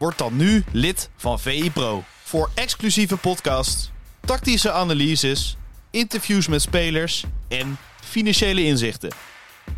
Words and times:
Word 0.00 0.18
dan 0.18 0.36
nu 0.36 0.64
lid 0.72 1.10
van 1.16 1.38
VI 1.38 1.70
Pro. 1.70 2.02
Voor 2.22 2.50
exclusieve 2.54 3.16
podcasts, 3.16 3.90
tactische 4.20 4.72
analyses, 4.72 5.56
interviews 5.90 6.48
met 6.48 6.62
spelers 6.62 7.24
en 7.48 7.76
financiële 8.02 8.64
inzichten. 8.64 9.10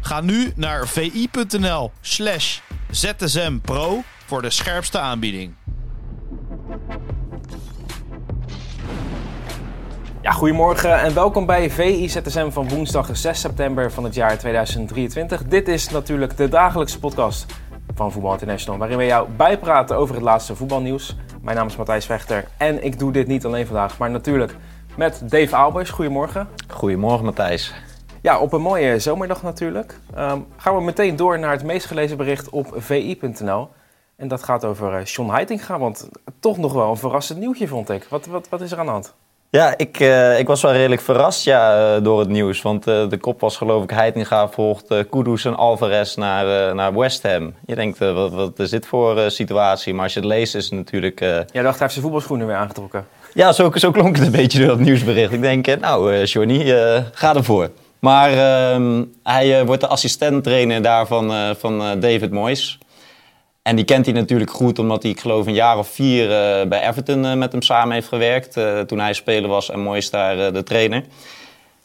Ga 0.01 0.21
nu 0.21 0.53
naar 0.57 0.89
vi.nl 0.89 1.91
slash 2.01 2.59
zsmpro 2.91 4.03
voor 4.27 4.43
de 4.43 4.51
scherpste 4.51 4.98
aanbieding. 4.98 5.55
Ja, 10.20 10.31
goedemorgen 10.31 11.01
en 11.01 11.15
welkom 11.15 11.47
bij 11.47 11.70
VI 11.70 12.09
ZSM 12.09 12.51
van 12.51 12.69
woensdag 12.69 13.17
6 13.17 13.41
september 13.41 13.93
van 13.93 14.05
het 14.05 14.15
jaar 14.15 14.39
2023. 14.39 15.45
Dit 15.45 15.69
is 15.69 15.89
natuurlijk 15.89 16.37
de 16.37 16.48
dagelijkse 16.48 16.98
podcast 16.98 17.47
van 17.95 18.13
Voetbal 18.13 18.33
International, 18.33 18.79
waarin 18.79 18.99
we 18.99 19.05
jou 19.05 19.29
bijpraten 19.37 19.97
over 19.97 20.15
het 20.15 20.25
laatste 20.25 20.57
voetbalnieuws. 20.57 21.17
Mijn 21.41 21.57
naam 21.57 21.67
is 21.67 21.77
Matthijs 21.77 22.07
Vechter 22.07 22.49
en 22.57 22.85
ik 22.85 22.99
doe 22.99 23.13
dit 23.13 23.27
niet 23.27 23.45
alleen 23.45 23.67
vandaag, 23.67 23.99
maar 23.99 24.11
natuurlijk 24.11 24.57
met 24.97 25.23
Dave 25.31 25.57
Albers. 25.57 25.91
Goedemorgen. 25.91 26.49
Goedemorgen 26.69 27.25
Matthijs. 27.25 27.75
Ja, 28.21 28.39
op 28.39 28.53
een 28.53 28.61
mooie 28.61 28.99
zomerdag 28.99 29.43
natuurlijk. 29.43 29.99
Ehm, 30.15 30.41
gaan 30.57 30.77
we 30.77 30.83
meteen 30.83 31.17
door 31.17 31.39
naar 31.39 31.53
het 31.53 31.65
meest 31.65 31.87
gelezen 31.87 32.17
bericht 32.17 32.51
op 32.51 32.75
vi.nl. 32.77 33.69
En 34.17 34.29
dat 34.29 34.43
gaat 34.43 34.65
over 34.65 35.01
uh, 35.01 35.05
John 35.05 35.31
Heitinga, 35.31 35.79
want 35.79 36.09
toch 36.41 36.56
nog 36.59 36.73
wel 36.73 36.91
een 36.91 36.97
verrassend 36.97 37.39
nieuwtje 37.39 37.69
vond 37.69 37.91
ik. 37.91 38.05
Wat, 38.05 38.27
wat, 38.27 38.49
wat 38.49 38.61
is 38.61 38.73
er 38.73 38.79
aan 38.79 38.87
de 38.87 38.93
hand? 38.93 39.15
Ja, 39.53 39.75
ik, 39.77 40.00
uh, 40.00 40.39
ik 40.39 40.47
was 40.47 40.62
wel 40.62 40.72
redelijk 40.72 41.00
verrast 41.00 41.45
ja, 41.45 41.95
uh, 41.97 42.05
door 42.05 42.19
het 42.19 42.28
nieuws. 42.28 42.62
Want 42.62 42.89
uh, 42.89 43.08
de 43.08 43.17
kop 43.17 43.41
was 43.41 43.56
geloof 43.56 43.83
ik 43.83 43.91
Heitinga 43.91 44.48
volgt 44.48 44.94
Kudus 45.11 45.44
en 45.44 45.56
Alvarez 45.56 46.14
naar, 46.14 46.75
naar 46.75 46.94
West 46.94 47.22
Ham. 47.22 47.55
Je 47.67 47.75
denkt, 47.75 47.98
wat, 47.98 48.33
wat 48.33 48.59
is 48.59 48.70
dit 48.70 48.86
voor 48.86 49.31
situatie? 49.31 49.94
Maar 49.94 50.03
als 50.03 50.14
je 50.14 50.20
het 50.20 50.28
leest 50.28 50.55
is 50.55 50.64
het 50.64 50.72
natuurlijk... 50.72 51.20
Jij 51.20 51.44
dacht, 51.53 51.55
hij 51.55 51.62
heeft 51.78 51.92
zijn 51.92 52.05
voetbalschoenen 52.05 52.47
weer 52.47 52.56
aangetrokken. 52.56 53.06
Ja, 53.34 53.53
zo, 53.53 53.70
zo 53.75 53.91
klonk 53.91 54.17
het 54.17 54.27
een 54.27 54.33
beetje 54.33 54.59
door 54.59 54.70
het 54.70 54.81
nieuwsbericht. 54.81 55.33
Ik 55.33 55.41
denk, 55.41 55.81
nou 55.81 56.25
Johnny, 56.25 56.64
ga 57.12 57.34
ervoor. 57.34 57.70
Maar 57.98 58.31
ehm, 58.31 59.05
hij 59.22 59.66
wordt 59.66 59.81
de 59.81 59.89
assistent-trainer 59.89 60.83
daarvan 60.83 61.56
van 61.59 62.00
David 62.00 62.31
Moyes. 62.31 62.78
En 63.63 63.77
die 63.77 63.85
kent 63.85 64.07
hij 64.07 64.15
natuurlijk 64.15 64.51
goed, 64.51 64.79
omdat 64.79 65.03
hij, 65.03 65.13
ik 65.13 65.21
geloof, 65.21 65.47
een 65.47 65.55
jaar 65.55 65.79
of 65.79 65.89
vier 65.89 66.25
uh, 66.25 66.69
bij 66.69 66.89
Everton 66.89 67.25
uh, 67.25 67.35
met 67.35 67.53
hem 67.53 67.63
samen 67.63 67.95
heeft 67.95 68.09
gewerkt. 68.09 68.57
Uh, 68.57 68.81
toen 68.81 68.99
hij 68.99 69.13
speler 69.13 69.49
was 69.49 69.71
en 69.71 69.81
Mooi 69.81 69.99
is 69.99 70.11
daar 70.11 70.53
de 70.53 70.63
trainer. 70.63 71.05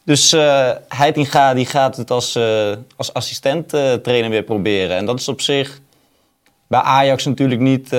Dus 0.04 0.32
Heitinga 0.88 1.54
die 1.54 1.66
gaat 1.66 1.98
het 1.98 2.12
als, 2.12 2.40
als 2.96 3.14
assistent 3.14 3.70
trainer 4.04 4.30
weer 4.30 4.44
proberen. 4.44 4.98
En 4.98 5.06
dat 5.06 5.20
is 5.20 5.28
op 5.28 5.42
zich 5.42 5.80
bij 6.68 6.80
Ajax 6.80 7.26
natuurlijk 7.26 7.62
niet, 7.62 7.92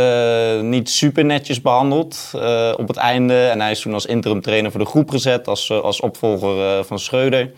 niet 0.63 0.91
super 0.91 1.25
netjes 1.25 1.61
behandeld 1.61 2.31
op 2.77 2.89
het 2.89 2.97
einde. 2.97 3.49
En 3.49 3.61
hij 3.61 3.71
is 3.71 3.81
toen 3.81 3.95
als 3.95 4.07
interim 4.07 4.41
trainer 4.41 4.71
voor 4.71 4.81
de 4.81 4.87
groep 4.87 5.11
gezet, 5.11 5.49
als, 5.49 5.71
als 5.71 6.01
opvolger 6.01 6.85
van 6.85 6.99
Schreuder. 6.99 7.53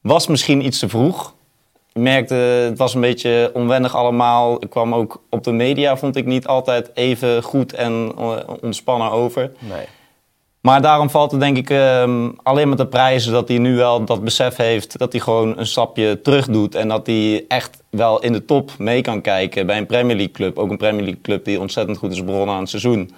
Was 0.00 0.26
misschien 0.26 0.64
iets 0.64 0.78
te 0.78 0.88
vroeg. 0.88 1.34
Ik 1.96 2.02
merkte, 2.02 2.34
het 2.34 2.78
was 2.78 2.94
een 2.94 3.00
beetje 3.00 3.50
onwennig 3.54 3.94
allemaal. 3.94 4.62
Ik 4.62 4.70
kwam 4.70 4.94
ook 4.94 5.22
op 5.30 5.44
de 5.44 5.52
media, 5.52 5.96
vond 5.96 6.16
ik 6.16 6.26
niet 6.26 6.46
altijd 6.46 6.90
even 6.94 7.42
goed 7.42 7.72
en 7.72 8.12
ontspannen 8.62 9.10
over. 9.10 9.52
Nee. 9.58 9.86
Maar 10.60 10.82
daarom 10.82 11.10
valt 11.10 11.30
het 11.30 11.40
denk 11.40 11.56
ik 11.56 11.70
um, 11.70 12.36
alleen 12.42 12.68
met 12.68 12.78
de 12.78 12.86
prijzen 12.86 13.32
dat 13.32 13.48
hij 13.48 13.58
nu 13.58 13.76
wel 13.76 14.04
dat 14.04 14.24
besef 14.24 14.56
heeft 14.56 14.98
dat 14.98 15.12
hij 15.12 15.20
gewoon 15.20 15.58
een 15.58 15.66
stapje 15.66 16.20
terug 16.22 16.46
doet. 16.46 16.74
En 16.74 16.88
dat 16.88 17.06
hij 17.06 17.44
echt 17.48 17.82
wel 17.90 18.22
in 18.22 18.32
de 18.32 18.44
top 18.44 18.70
mee 18.78 19.00
kan 19.00 19.20
kijken 19.20 19.66
bij 19.66 19.78
een 19.78 19.86
Premier 19.86 20.16
League 20.16 20.34
club. 20.34 20.58
Ook 20.58 20.70
een 20.70 20.76
Premier 20.76 21.02
League 21.02 21.20
club 21.22 21.44
die 21.44 21.60
ontzettend 21.60 21.98
goed 21.98 22.12
is 22.12 22.24
begonnen 22.24 22.54
aan 22.54 22.60
het 22.60 22.70
seizoen. 22.70 23.10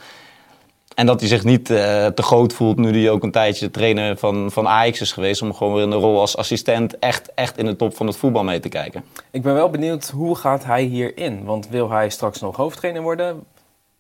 En 0.99 1.07
dat 1.07 1.21
hij 1.21 1.29
zich 1.29 1.45
niet 1.45 1.71
uh, 1.71 2.07
te 2.07 2.23
groot 2.23 2.53
voelt 2.53 2.79
nu 2.79 3.01
hij 3.01 3.11
ook 3.11 3.23
een 3.23 3.31
tijdje 3.31 3.71
trainer 3.71 4.17
van, 4.17 4.51
van 4.51 4.69
Ajax 4.69 5.01
is 5.01 5.13
geweest. 5.13 5.43
Om 5.43 5.55
gewoon 5.55 5.75
weer 5.75 5.83
in 5.83 5.91
de 5.91 5.97
rol 5.97 6.21
als 6.21 6.37
assistent 6.37 6.99
echt, 6.99 7.35
echt 7.35 7.59
in 7.59 7.67
de 7.67 7.77
top 7.77 7.97
van 7.97 8.07
het 8.07 8.17
voetbal 8.17 8.45
mee 8.45 8.61
te 8.61 8.69
kijken. 8.69 9.05
Ik 9.31 9.43
ben 9.43 9.55
wel 9.55 9.71
benieuwd, 9.71 10.09
hoe 10.09 10.37
gaat 10.37 10.65
hij 10.65 10.83
hierin? 10.83 11.45
Want 11.45 11.69
wil 11.69 11.91
hij 11.91 12.09
straks 12.09 12.41
nog 12.41 12.57
hoofdtrainer 12.57 13.03
worden? 13.03 13.45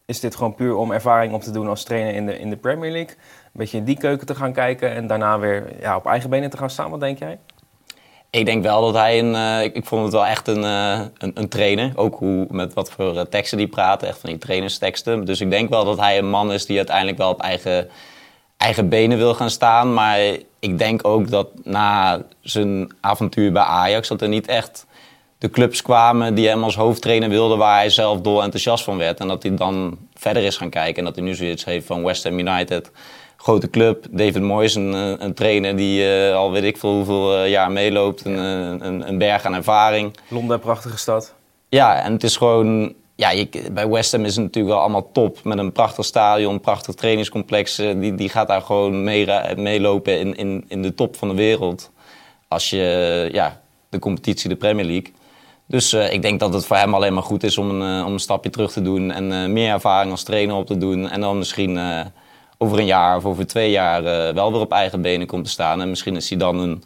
Is 0.06 0.20
dit 0.20 0.36
gewoon 0.36 0.54
puur 0.54 0.74
om 0.74 0.92
ervaring 0.92 1.32
op 1.32 1.42
te 1.42 1.50
doen 1.50 1.68
als 1.68 1.84
trainer 1.84 2.14
in 2.14 2.26
de, 2.26 2.38
in 2.38 2.50
de 2.50 2.56
Premier 2.56 2.90
League? 2.90 3.14
Een 3.44 3.50
beetje 3.52 3.78
in 3.78 3.84
die 3.84 3.98
keuken 3.98 4.26
te 4.26 4.34
gaan 4.34 4.52
kijken 4.52 4.94
en 4.94 5.06
daarna 5.06 5.38
weer 5.38 5.64
ja, 5.80 5.96
op 5.96 6.06
eigen 6.06 6.30
benen 6.30 6.50
te 6.50 6.56
gaan 6.56 6.70
staan, 6.70 6.90
wat 6.90 7.00
denk 7.00 7.18
jij? 7.18 7.38
Ik 8.38 8.46
denk 8.46 8.62
wel 8.62 8.80
dat 8.80 8.94
hij 8.94 9.18
een. 9.18 9.34
Uh, 9.34 9.62
ik, 9.62 9.84
vond 9.84 10.02
het 10.02 10.12
wel 10.12 10.26
echt 10.26 10.48
een, 10.48 10.62
uh, 10.62 11.00
een, 11.18 11.30
een, 11.34 11.48
trainer. 11.48 11.92
Ook 11.94 12.18
hoe, 12.18 12.46
met 12.50 12.74
wat 12.74 12.90
voor 12.90 13.14
uh, 13.14 13.20
teksten 13.20 13.58
die 13.58 13.66
praten. 13.66 14.08
Echt 14.08 14.18
van 14.18 14.30
die 14.30 14.38
trainersteksten. 14.38 15.24
Dus 15.24 15.40
ik 15.40 15.50
denk 15.50 15.68
wel 15.68 15.84
dat 15.84 15.98
hij 15.98 16.18
een 16.18 16.30
man 16.30 16.52
is 16.52 16.66
die 16.66 16.76
uiteindelijk 16.76 17.18
wel 17.18 17.30
op 17.30 17.40
eigen, 17.40 17.88
eigen 18.56 18.88
benen 18.88 19.18
wil 19.18 19.34
gaan 19.34 19.50
staan. 19.50 19.94
Maar 19.94 20.18
ik 20.58 20.78
denk 20.78 21.06
ook 21.06 21.30
dat 21.30 21.48
na 21.64 22.22
zijn 22.40 22.92
avontuur 23.00 23.52
bij 23.52 23.62
Ajax. 23.62 24.08
dat 24.08 24.22
er 24.22 24.28
niet 24.28 24.46
echt 24.46 24.86
de 25.38 25.50
clubs 25.50 25.82
kwamen 25.82 26.34
die 26.34 26.48
hem 26.48 26.64
als 26.64 26.76
hoofdtrainer 26.76 27.28
wilden. 27.28 27.58
waar 27.58 27.76
hij 27.76 27.90
zelf 27.90 28.20
dol 28.20 28.42
enthousiast 28.42 28.84
van 28.84 28.96
werd. 28.96 29.20
En 29.20 29.28
dat 29.28 29.42
hij 29.42 29.54
dan 29.54 29.98
verder 30.14 30.42
is 30.42 30.56
gaan 30.56 30.70
kijken. 30.70 30.96
En 30.96 31.04
dat 31.04 31.14
hij 31.14 31.24
nu 31.24 31.34
zoiets 31.34 31.64
heeft 31.64 31.86
van 31.86 32.04
West 32.04 32.24
Ham 32.24 32.38
United 32.38 32.90
grote 33.42 33.70
club. 33.70 34.06
David 34.10 34.42
Moyes, 34.42 34.74
een, 34.74 34.94
eh, 34.94 35.12
een 35.18 35.34
trainer 35.34 35.76
die 35.76 36.28
uh, 36.28 36.34
al 36.34 36.52
weet 36.52 36.64
ik 36.64 36.76
veel 36.76 36.94
hoeveel 36.94 37.44
uh, 37.44 37.50
jaar 37.50 37.72
meeloopt. 37.72 38.24
Een, 38.24 38.36
een, 38.86 39.08
een, 39.08 39.18
berg 39.18 39.44
aan 39.44 39.54
ervaring. 39.54 40.16
Londen, 40.28 40.60
prachtige 40.60 40.98
stad. 40.98 41.34
Ja, 41.68 42.02
en 42.02 42.12
het 42.12 42.22
is 42.22 42.36
gewoon... 42.36 42.94
Ja, 43.14 43.30
je, 43.30 43.48
bij 43.72 43.88
West 43.88 44.12
Ham 44.12 44.24
is 44.24 44.34
het 44.34 44.44
natuurlijk 44.44 44.74
wel 44.74 44.82
allemaal 44.82 45.10
top. 45.12 45.44
Met 45.44 45.58
een 45.58 45.72
prachtig 45.72 46.04
stadion, 46.04 46.60
prachtig 46.60 46.94
trainingscomplex. 46.94 47.76
die, 47.76 48.14
die 48.14 48.28
gaat 48.28 48.48
daar 48.48 48.62
gewoon 48.62 49.04
meelopen 49.56 50.18
in, 50.18 50.36
in, 50.36 50.64
in 50.68 50.82
de 50.82 50.94
top 50.94 51.16
van 51.16 51.28
de 51.28 51.34
wereld. 51.34 51.90
Als 52.48 52.70
je, 52.70 53.28
ja, 53.32 53.60
de 53.88 53.98
competitie, 53.98 54.48
de 54.48 54.56
Premier 54.56 54.84
League. 54.84 55.12
Dus 55.66 55.94
uh, 55.94 56.12
ik 56.12 56.22
denk 56.22 56.40
dat 56.40 56.54
het 56.54 56.66
voor 56.66 56.76
hem 56.76 56.94
alleen 56.94 57.14
maar 57.14 57.22
goed 57.22 57.42
is 57.42 57.58
om 57.58 57.70
een, 57.70 57.98
uh, 57.98 58.06
om 58.06 58.12
een 58.12 58.18
stapje 58.18 58.50
terug 58.50 58.72
te 58.72 58.82
doen. 58.82 59.10
En 59.10 59.30
uh, 59.30 59.46
meer 59.46 59.70
ervaring 59.70 60.10
als 60.10 60.22
trainer 60.22 60.56
op 60.56 60.66
te 60.66 60.78
doen. 60.78 61.08
En 61.08 61.20
dan 61.20 61.38
misschien 61.38 61.78
over 62.58 62.78
een 62.78 62.86
jaar 62.86 63.16
of 63.16 63.24
over 63.24 63.46
twee 63.46 63.70
jaar 63.70 64.02
uh, 64.02 64.34
wel 64.34 64.52
weer 64.52 64.60
op 64.60 64.72
eigen 64.72 65.02
benen 65.02 65.26
komt 65.26 65.44
te 65.44 65.50
staan. 65.50 65.80
En 65.80 65.88
misschien 65.88 66.16
is 66.16 66.28
hij 66.28 66.38
dan 66.38 66.58
een, 66.58 66.84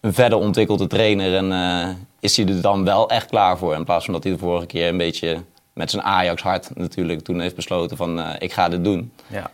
een 0.00 0.14
verder 0.14 0.38
ontwikkelde 0.38 0.86
trainer 0.86 1.36
en 1.36 1.50
uh, 1.50 1.88
is 2.20 2.36
hij 2.36 2.46
er 2.46 2.60
dan 2.60 2.84
wel 2.84 3.08
echt 3.08 3.26
klaar 3.26 3.58
voor. 3.58 3.74
In 3.74 3.84
plaats 3.84 4.04
van 4.04 4.14
dat 4.14 4.22
hij 4.22 4.32
de 4.32 4.38
vorige 4.38 4.66
keer 4.66 4.88
een 4.88 4.96
beetje 4.96 5.42
met 5.72 5.90
zijn 5.90 6.02
Ajax 6.02 6.42
hart 6.42 6.70
natuurlijk 6.74 7.20
toen 7.20 7.40
heeft 7.40 7.54
besloten 7.54 7.96
van 7.96 8.18
uh, 8.18 8.30
ik 8.38 8.52
ga 8.52 8.68
dit 8.68 8.84
doen. 8.84 9.12
Ja. 9.26 9.50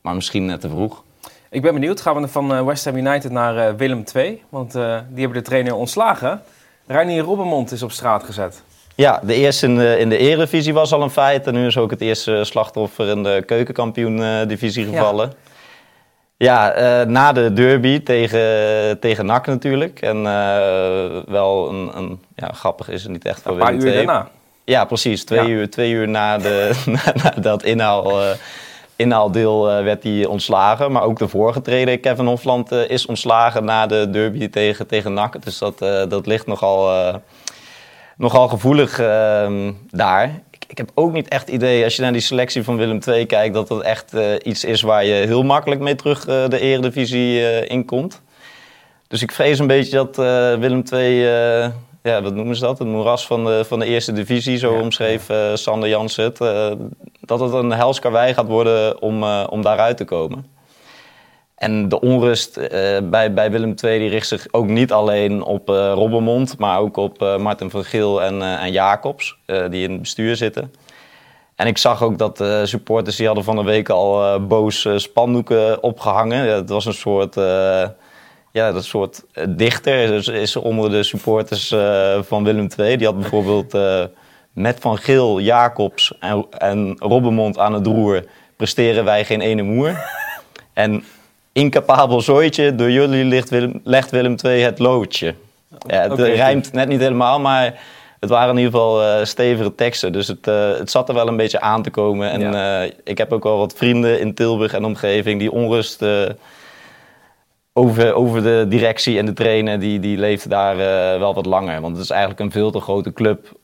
Maar 0.00 0.14
misschien 0.14 0.44
net 0.44 0.60
te 0.60 0.68
vroeg. 0.68 1.02
Ik 1.50 1.62
ben 1.62 1.74
benieuwd, 1.74 2.00
gaan 2.00 2.20
we 2.20 2.28
van 2.28 2.64
West 2.64 2.84
Ham 2.84 2.96
United 2.96 3.30
naar 3.30 3.76
Willem 3.76 4.04
II? 4.14 4.42
Want 4.48 4.72
die 4.72 4.82
hebben 5.14 5.32
de 5.32 5.42
trainer 5.42 5.74
ontslagen. 5.74 6.42
Reinier 6.86 7.22
Robbenmond 7.22 7.72
is 7.72 7.82
op 7.82 7.92
straat 7.92 8.24
gezet. 8.24 8.62
Ja, 9.00 9.20
de 9.22 9.34
eerste 9.34 9.66
in 9.66 9.76
de, 9.76 9.98
in 9.98 10.08
de 10.08 10.16
Eredivisie 10.16 10.74
was 10.74 10.92
al 10.92 11.02
een 11.02 11.10
feit. 11.10 11.46
En 11.46 11.54
nu 11.54 11.66
is 11.66 11.76
ook 11.76 11.90
het 11.90 12.00
eerste 12.00 12.44
slachtoffer 12.44 13.08
in 13.08 13.22
de 13.22 13.42
keukenkampioen-divisie 13.46 14.84
gevallen. 14.84 15.32
Ja, 16.36 16.74
ja 16.76 17.00
uh, 17.00 17.06
na 17.06 17.32
de 17.32 17.52
derby 17.52 18.02
tegen, 18.02 18.98
tegen 18.98 19.26
NAC 19.26 19.46
natuurlijk. 19.46 20.00
En 20.00 20.16
uh, 20.16 21.22
wel 21.26 21.68
een, 21.68 21.90
een, 21.96 22.22
ja, 22.36 22.52
grappig 22.52 22.88
is 22.88 23.02
het 23.02 23.12
niet 23.12 23.24
echt 23.24 23.42
voor 23.42 23.52
Een 23.52 23.58
paar 23.58 23.74
uur 23.74 23.92
daarna. 23.92 24.28
Ja, 24.64 24.84
precies. 24.84 25.24
Twee, 25.24 25.40
ja. 25.40 25.48
Uur, 25.48 25.70
twee 25.70 25.90
uur 25.92 26.08
na, 26.08 26.38
de, 26.38 26.70
na, 27.04 27.12
na 27.22 27.30
dat 27.40 27.62
inhaal, 27.62 28.22
uh, 28.22 28.30
inhaaldeel 28.96 29.64
werd 29.64 30.02
hij 30.02 30.26
ontslagen. 30.26 30.92
Maar 30.92 31.02
ook 31.02 31.18
de 31.18 31.28
vorige 31.28 31.62
trainer, 31.62 31.98
Kevin 31.98 32.26
Hofland, 32.26 32.72
is 32.72 33.06
ontslagen 33.06 33.64
na 33.64 33.86
de 33.86 34.10
derby 34.10 34.48
tegen, 34.48 34.86
tegen 34.86 35.12
NAC. 35.12 35.44
Dus 35.44 35.58
dat, 35.58 35.78
dat 36.08 36.26
ligt 36.26 36.46
nogal 36.46 36.88
nogal 38.20 38.48
gevoelig 38.48 39.00
uh, 39.00 39.68
daar. 39.90 40.42
Ik, 40.50 40.64
ik, 40.68 40.78
heb 40.78 40.90
ook 40.94 41.12
niet 41.12 41.28
echt 41.28 41.48
idee, 41.48 41.84
als 41.84 41.96
je 41.96 42.02
naar 42.02 42.12
die 42.12 42.20
selectie 42.20 42.62
van 42.62 42.76
Willem 42.76 42.98
II 43.06 43.26
kijkt, 43.26 43.54
dat 43.54 43.68
dat 43.68 43.82
echt 43.82 44.14
uh, 44.14 44.34
iets 44.42 44.64
is 44.64 44.82
waar 44.82 45.04
je 45.04 45.12
heel 45.12 45.42
makkelijk 45.42 45.80
mee 45.80 45.94
terug 45.94 46.28
uh, 46.28 46.48
de 46.48 46.60
eredivisie 46.60 47.40
uh, 47.40 47.70
in 47.70 47.84
komt. 47.84 48.22
Dus 49.08 49.22
ik 49.22 49.32
vrees 49.32 49.58
een 49.58 49.66
beetje 49.66 49.96
dat 49.96 50.16
Willem 50.60 50.82
II 50.92 51.24
ja, 52.02 52.22
wat 52.22 52.34
noemen 52.34 52.56
ze 52.56 52.62
dat? 52.62 52.78
Het 52.78 52.88
moeras 52.88 53.26
van 53.26 53.44
de, 53.44 53.64
van 53.64 53.78
de 53.78 53.86
eerste 53.86 54.12
divisie, 54.12 54.56
zo 54.56 54.74
Ja, 54.74 54.80
omschreef 54.80 55.28
eh, 55.28 55.54
Sander 55.54 56.00
het. 56.00 56.40
eh, 56.40 56.72
dat 57.20 57.40
het 57.40 57.52
een 57.52 57.72
hels 57.72 57.98
karwei 57.98 58.34
gaat 58.34 58.46
worden 58.46 59.02
om, 59.02 59.22
eh, 59.22 59.46
om 59.50 59.62
daaruit 59.62 59.96
te 59.96 60.04
komen. 60.04 60.46
En 61.60 61.88
de 61.88 62.00
onrust 62.00 62.56
eh, 62.56 62.98
bij, 63.02 63.32
bij 63.32 63.50
Willem 63.50 63.74
II 63.84 63.98
die 63.98 64.08
richt 64.08 64.28
zich 64.28 64.46
ook 64.50 64.66
niet 64.66 64.92
alleen 64.92 65.42
op 65.42 65.70
eh 65.70 65.92
Robbermond, 65.94 66.58
maar 66.58 66.78
ook 66.78 66.96
op 66.96 67.22
eh, 67.22 67.36
Martin 67.36 67.70
van 67.70 67.84
Geel 67.84 68.22
en, 68.22 68.42
en 68.42 68.72
Jacobs, 68.72 69.38
die 69.46 69.82
in 69.82 69.90
het 69.90 70.00
bestuur 70.00 70.36
zitten. 70.36 70.72
En 71.54 71.66
ik 71.66 71.78
zag 71.78 72.02
ook 72.02 72.18
dat 72.18 72.44
supporters 72.64 73.16
die 73.16 73.26
hadden 73.26 73.44
van 73.44 73.56
de 73.56 73.62
week 73.62 73.88
al 73.88 74.40
boos 74.46 74.88
spandoeken 74.96 75.82
opgehangen. 75.82 76.46
Ja, 76.46 76.54
het 76.54 76.68
was 76.68 76.86
een 76.86 76.94
soort, 76.94 77.34
ja, 78.52 78.72
dat 78.72 78.84
soort 78.84 79.24
dichter 79.48 80.28
is 80.34 80.56
onder 80.56 80.90
de 80.90 81.02
supporters 81.02 81.74
van 82.20 82.44
Willem 82.44 82.68
II. 82.76 82.96
Die 82.96 83.06
had 83.06 83.18
bijvoorbeeld 83.18 83.78
met 84.52 84.80
Van 84.80 84.98
Geel, 84.98 85.40
Jacobs 85.40 86.14
en, 86.20 86.46
en 86.50 86.96
Robbermond 86.98 87.58
aan 87.58 87.72
het 87.72 87.86
roer 87.86 88.24
presteren 88.56 89.04
wij 89.04 89.24
geen 89.24 89.40
ene 89.40 89.62
moer. 89.62 89.98
En 90.72 91.04
incapabel 91.52 92.20
zooitje, 92.20 92.74
door 92.74 92.90
jullie 92.90 93.24
ligt 93.24 93.50
Willem, 93.50 93.80
legt 93.84 94.10
Willem 94.10 94.34
II 94.44 94.62
het 94.62 94.78
loodje. 94.78 95.34
Ja, 95.86 96.00
het 96.08 96.18
rijmt 96.18 96.72
net 96.72 96.88
niet 96.88 97.00
helemaal, 97.00 97.40
maar 97.40 97.80
het 98.20 98.30
waren 98.30 98.50
in 98.50 98.56
ieder 98.56 98.72
geval 98.72 99.02
eh, 99.02 99.24
stevige 99.24 99.74
teksten. 99.74 100.12
Dus 100.12 100.28
het, 100.28 100.46
eh, 100.46 100.72
het 100.78 100.90
zat 100.90 101.08
er 101.08 101.14
wel 101.14 101.28
een 101.28 101.36
beetje 101.36 101.60
aan 101.60 101.82
te 101.82 101.90
komen. 101.90 102.30
En 102.30 102.40
Ja. 102.40 102.82
eh, 102.82 102.90
ik 103.04 103.18
heb 103.18 103.32
ook 103.32 103.42
wel 103.42 103.58
wat 103.58 103.74
vrienden 103.76 104.20
in 104.20 104.34
Tilburg 104.34 104.72
en 104.72 104.84
omgeving 104.84 105.38
die 105.40 105.52
onrust 105.52 106.04
over, 107.72 108.14
over 108.14 108.42
de 108.42 108.66
directie 108.68 109.18
en 109.18 109.26
de 109.26 109.32
trainer, 109.32 109.80
die, 109.80 110.00
die 110.00 110.18
leeft 110.18 110.50
daar 110.50 110.76
wel 111.18 111.34
wat 111.34 111.46
langer. 111.46 111.80
Want 111.80 111.94
het 111.94 112.04
is 112.04 112.10
eigenlijk 112.10 112.40
een 112.40 112.50
veel 112.50 112.70
te 112.70 112.80
grote 112.80 113.12
club 113.12 113.58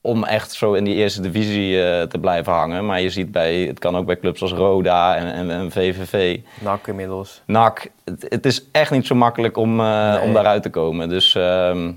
om 0.00 0.24
echt 0.24 0.52
zo 0.52 0.72
in 0.72 0.84
die 0.84 0.94
eerste 0.94 1.20
divisie 1.20 1.82
eh, 1.84 2.02
te 2.02 2.18
blijven 2.18 2.52
hangen. 2.52 2.86
Maar 2.86 3.00
je 3.00 3.10
ziet 3.10 3.30
bij, 3.32 3.56
het 3.60 3.78
kan 3.78 3.96
ook 3.96 4.06
bij 4.06 4.18
clubs 4.18 4.42
als 4.42 4.52
Roda 4.52 5.16
en, 5.16 5.32
en, 5.32 5.50
en 5.50 5.70
VVV. 5.70 6.40
NAC 6.60 6.86
inmiddels. 6.86 7.42
NAC, 7.46 7.90
het, 8.04 8.26
het 8.28 8.46
is 8.46 8.64
echt 8.72 8.90
niet 8.90 9.06
zo 9.06 9.14
makkelijk 9.14 9.56
om, 9.56 9.80
eh, 9.80 10.12
Nee. 10.14 10.20
om 10.20 10.32
daaruit 10.32 10.62
te 10.62 10.70
komen. 10.70 11.08
Dus 11.08 11.34
ehm, 11.34 11.92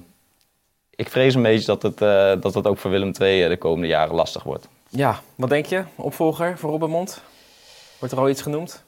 ik 0.96 1.10
vrees 1.10 1.36
een 1.36 1.42
beetje 1.42 1.66
dat 1.66 1.82
het, 1.82 2.02
eh, 2.02 2.32
dat 2.42 2.54
het 2.54 2.68
ook 2.68 2.78
voor 2.78 2.92
Willem 2.92 3.12
II 3.22 3.48
de 3.50 3.58
komende 3.58 3.88
jaren 3.88 4.16
lastig 4.16 4.44
wordt. 4.44 4.68
Ja, 4.90 5.20
wat 5.36 5.50
denk 5.50 5.66
je? 5.66 5.84
Opvolger 5.96 6.58
voor 6.58 6.70
Robbenmond? 6.70 7.22
Wordt 8.00 8.14
er 8.14 8.20
al 8.22 8.30
iets 8.30 8.42
genoemd? 8.42 8.84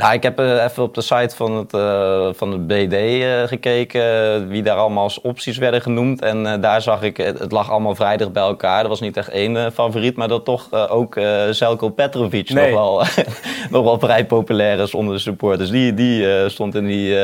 Nou, 0.00 0.14
ik 0.14 0.22
heb 0.22 0.38
eh, 0.38 0.64
even 0.64 0.82
op 0.82 0.94
de 0.94 1.00
site 1.00 1.36
van 1.36 1.56
het, 1.56 1.74
eh, 1.74 2.28
van 2.32 2.52
het 2.52 2.66
BD 2.66 2.92
eh, 2.92 3.42
gekeken, 3.42 4.48
wie 4.48 4.62
daar 4.62 4.76
allemaal 4.76 5.02
als 5.02 5.20
opties 5.20 5.58
werden 5.58 5.82
genoemd. 5.82 6.22
En 6.22 6.60
daar 6.60 6.82
zag 6.82 7.02
ik, 7.02 7.16
het, 7.16 7.38
het 7.38 7.52
lag 7.52 7.70
allemaal 7.70 7.94
vrij 7.94 8.16
dicht 8.16 8.32
bij 8.32 8.42
elkaar. 8.42 8.82
Er 8.82 8.88
was 8.88 9.00
niet 9.00 9.16
echt 9.16 9.28
één 9.28 9.72
favoriet, 9.72 10.16
maar 10.16 10.28
dat 10.28 10.44
toch 10.44 10.88
ook 10.88 11.20
Zelko 11.50 11.88
Petrovic 11.88 12.50
Nee. 12.50 12.72
nog, 12.72 12.80
wel, 12.80 13.24
nog 13.80 13.84
wel 13.84 13.98
vrij 13.98 14.26
populair 14.26 14.78
is 14.78 14.94
onder 14.94 15.14
de 15.14 15.20
supporters. 15.20 15.70
Die, 15.70 15.94
die 15.94 16.48
stond 16.48 16.74
in 16.74 16.86
die, 16.86 17.14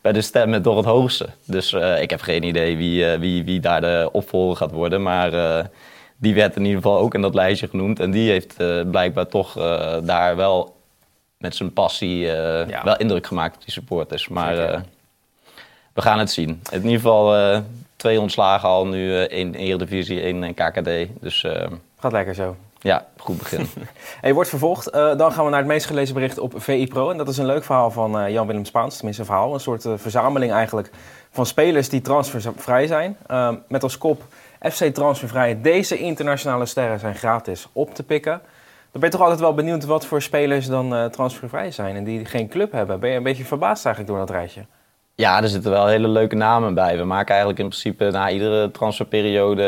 bij 0.00 0.12
de 0.12 0.22
stemmen 0.22 0.62
door 0.62 0.76
het 0.76 0.86
hoogste. 0.86 1.26
Dus 1.46 1.72
ik 2.00 2.10
heb 2.10 2.20
geen 2.20 2.42
idee 2.42 2.76
wie, 2.76 3.06
wie, 3.18 3.44
wie 3.44 3.60
daar 3.60 3.80
de 3.80 4.08
opvolger 4.12 4.56
gaat 4.56 4.72
worden, 4.72 5.02
maar... 5.02 5.30
die 6.16 6.34
werd 6.34 6.56
in 6.56 6.64
ieder 6.64 6.82
geval 6.82 6.98
ook 6.98 7.14
in 7.14 7.20
dat 7.20 7.34
lijstje 7.34 7.68
genoemd. 7.68 8.00
En 8.00 8.10
die 8.10 8.30
heeft 8.30 8.56
blijkbaar 8.90 9.26
toch 9.26 9.52
daar 10.04 10.36
wel 10.36 10.72
met 11.42 11.56
zijn 11.56 11.72
passie 11.72 12.32
eh, 12.32 12.68
Ja. 12.68 12.84
wel 12.84 12.96
indruk 12.96 13.26
gemaakt 13.26 13.54
op 13.54 13.62
die 13.62 13.72
supporters. 13.72 14.28
Maar 14.28 14.58
eh, 14.58 14.80
we 15.92 16.02
gaan 16.02 16.18
het 16.18 16.30
zien. 16.30 16.62
In 16.70 16.82
ieder 16.82 16.92
geval 16.92 17.36
eh, 17.36 17.60
twee 17.96 18.20
ontslagen 18.20 18.68
al 18.68 18.86
nu. 18.86 19.24
één 19.24 19.54
Eredivisie, 19.54 20.20
één 20.20 20.42
in 20.42 20.54
KKD. 20.54 21.20
Dus 21.20 21.46
Gaat 21.98 22.12
lekker 22.12 22.34
zo. 22.34 22.56
ja, 22.80 23.06
goed 23.16 23.38
begin. 23.38 23.68
Hey, 24.20 24.34
wordt 24.34 24.48
vervolgd. 24.48 24.92
Dan 24.92 25.32
gaan 25.32 25.44
we 25.44 25.50
naar 25.50 25.58
het 25.58 25.68
meest 25.68 25.86
gelezen 25.86 26.14
bericht 26.14 26.38
op 26.38 26.54
VI 26.56 26.86
Pro. 26.86 27.10
En 27.10 27.16
dat 27.16 27.28
is 27.28 27.38
een 27.38 27.46
leuk 27.46 27.64
verhaal 27.64 27.90
van 27.90 28.32
Jan-Willem 28.32 28.64
Spaans. 28.64 28.94
Tenminste 28.96 29.22
een 29.22 29.28
verhaal. 29.28 29.54
Een 29.54 29.60
soort 29.60 29.86
verzameling 29.96 30.52
eigenlijk 30.52 30.90
van 31.30 31.46
spelers 31.46 31.88
die 31.88 32.00
transfervrij 32.00 32.86
zijn. 32.86 33.16
Ehm, 33.26 33.54
met 33.68 33.82
als 33.82 33.98
kop 33.98 34.22
FC 34.70 34.84
Transfervrij. 34.84 35.60
Deze 35.62 35.98
internationale 35.98 36.66
sterren 36.66 36.98
zijn 36.98 37.14
gratis 37.14 37.68
op 37.72 37.94
te 37.94 38.02
pikken. 38.02 38.40
Dan 38.92 39.00
ben 39.00 39.10
je 39.10 39.10
toch 39.10 39.20
altijd 39.20 39.40
wel 39.40 39.54
benieuwd 39.54 39.84
wat 39.84 40.06
voor 40.06 40.22
spelers 40.22 40.66
dan 40.66 40.94
eh, 40.94 41.04
transfervrij 41.04 41.70
zijn. 41.70 41.96
En 41.96 42.04
die 42.04 42.24
geen 42.24 42.48
club 42.48 42.72
hebben. 42.72 43.00
Ben 43.00 43.10
je 43.10 43.16
een 43.16 43.22
beetje 43.22 43.44
verbaasd 43.44 43.84
eigenlijk 43.86 44.16
door 44.16 44.26
dat 44.26 44.36
rijtje? 44.36 44.60
ja, 45.14 45.42
er 45.42 45.48
zitten 45.48 45.70
wel 45.70 45.86
hele 45.86 46.08
leuke 46.08 46.34
namen 46.34 46.74
bij. 46.74 46.96
We 46.96 47.04
maken 47.04 47.28
eigenlijk 47.28 47.58
in 47.58 47.68
principe 47.68 48.10
na 48.10 48.30
iedere 48.30 48.70
transferperiode 48.70 49.62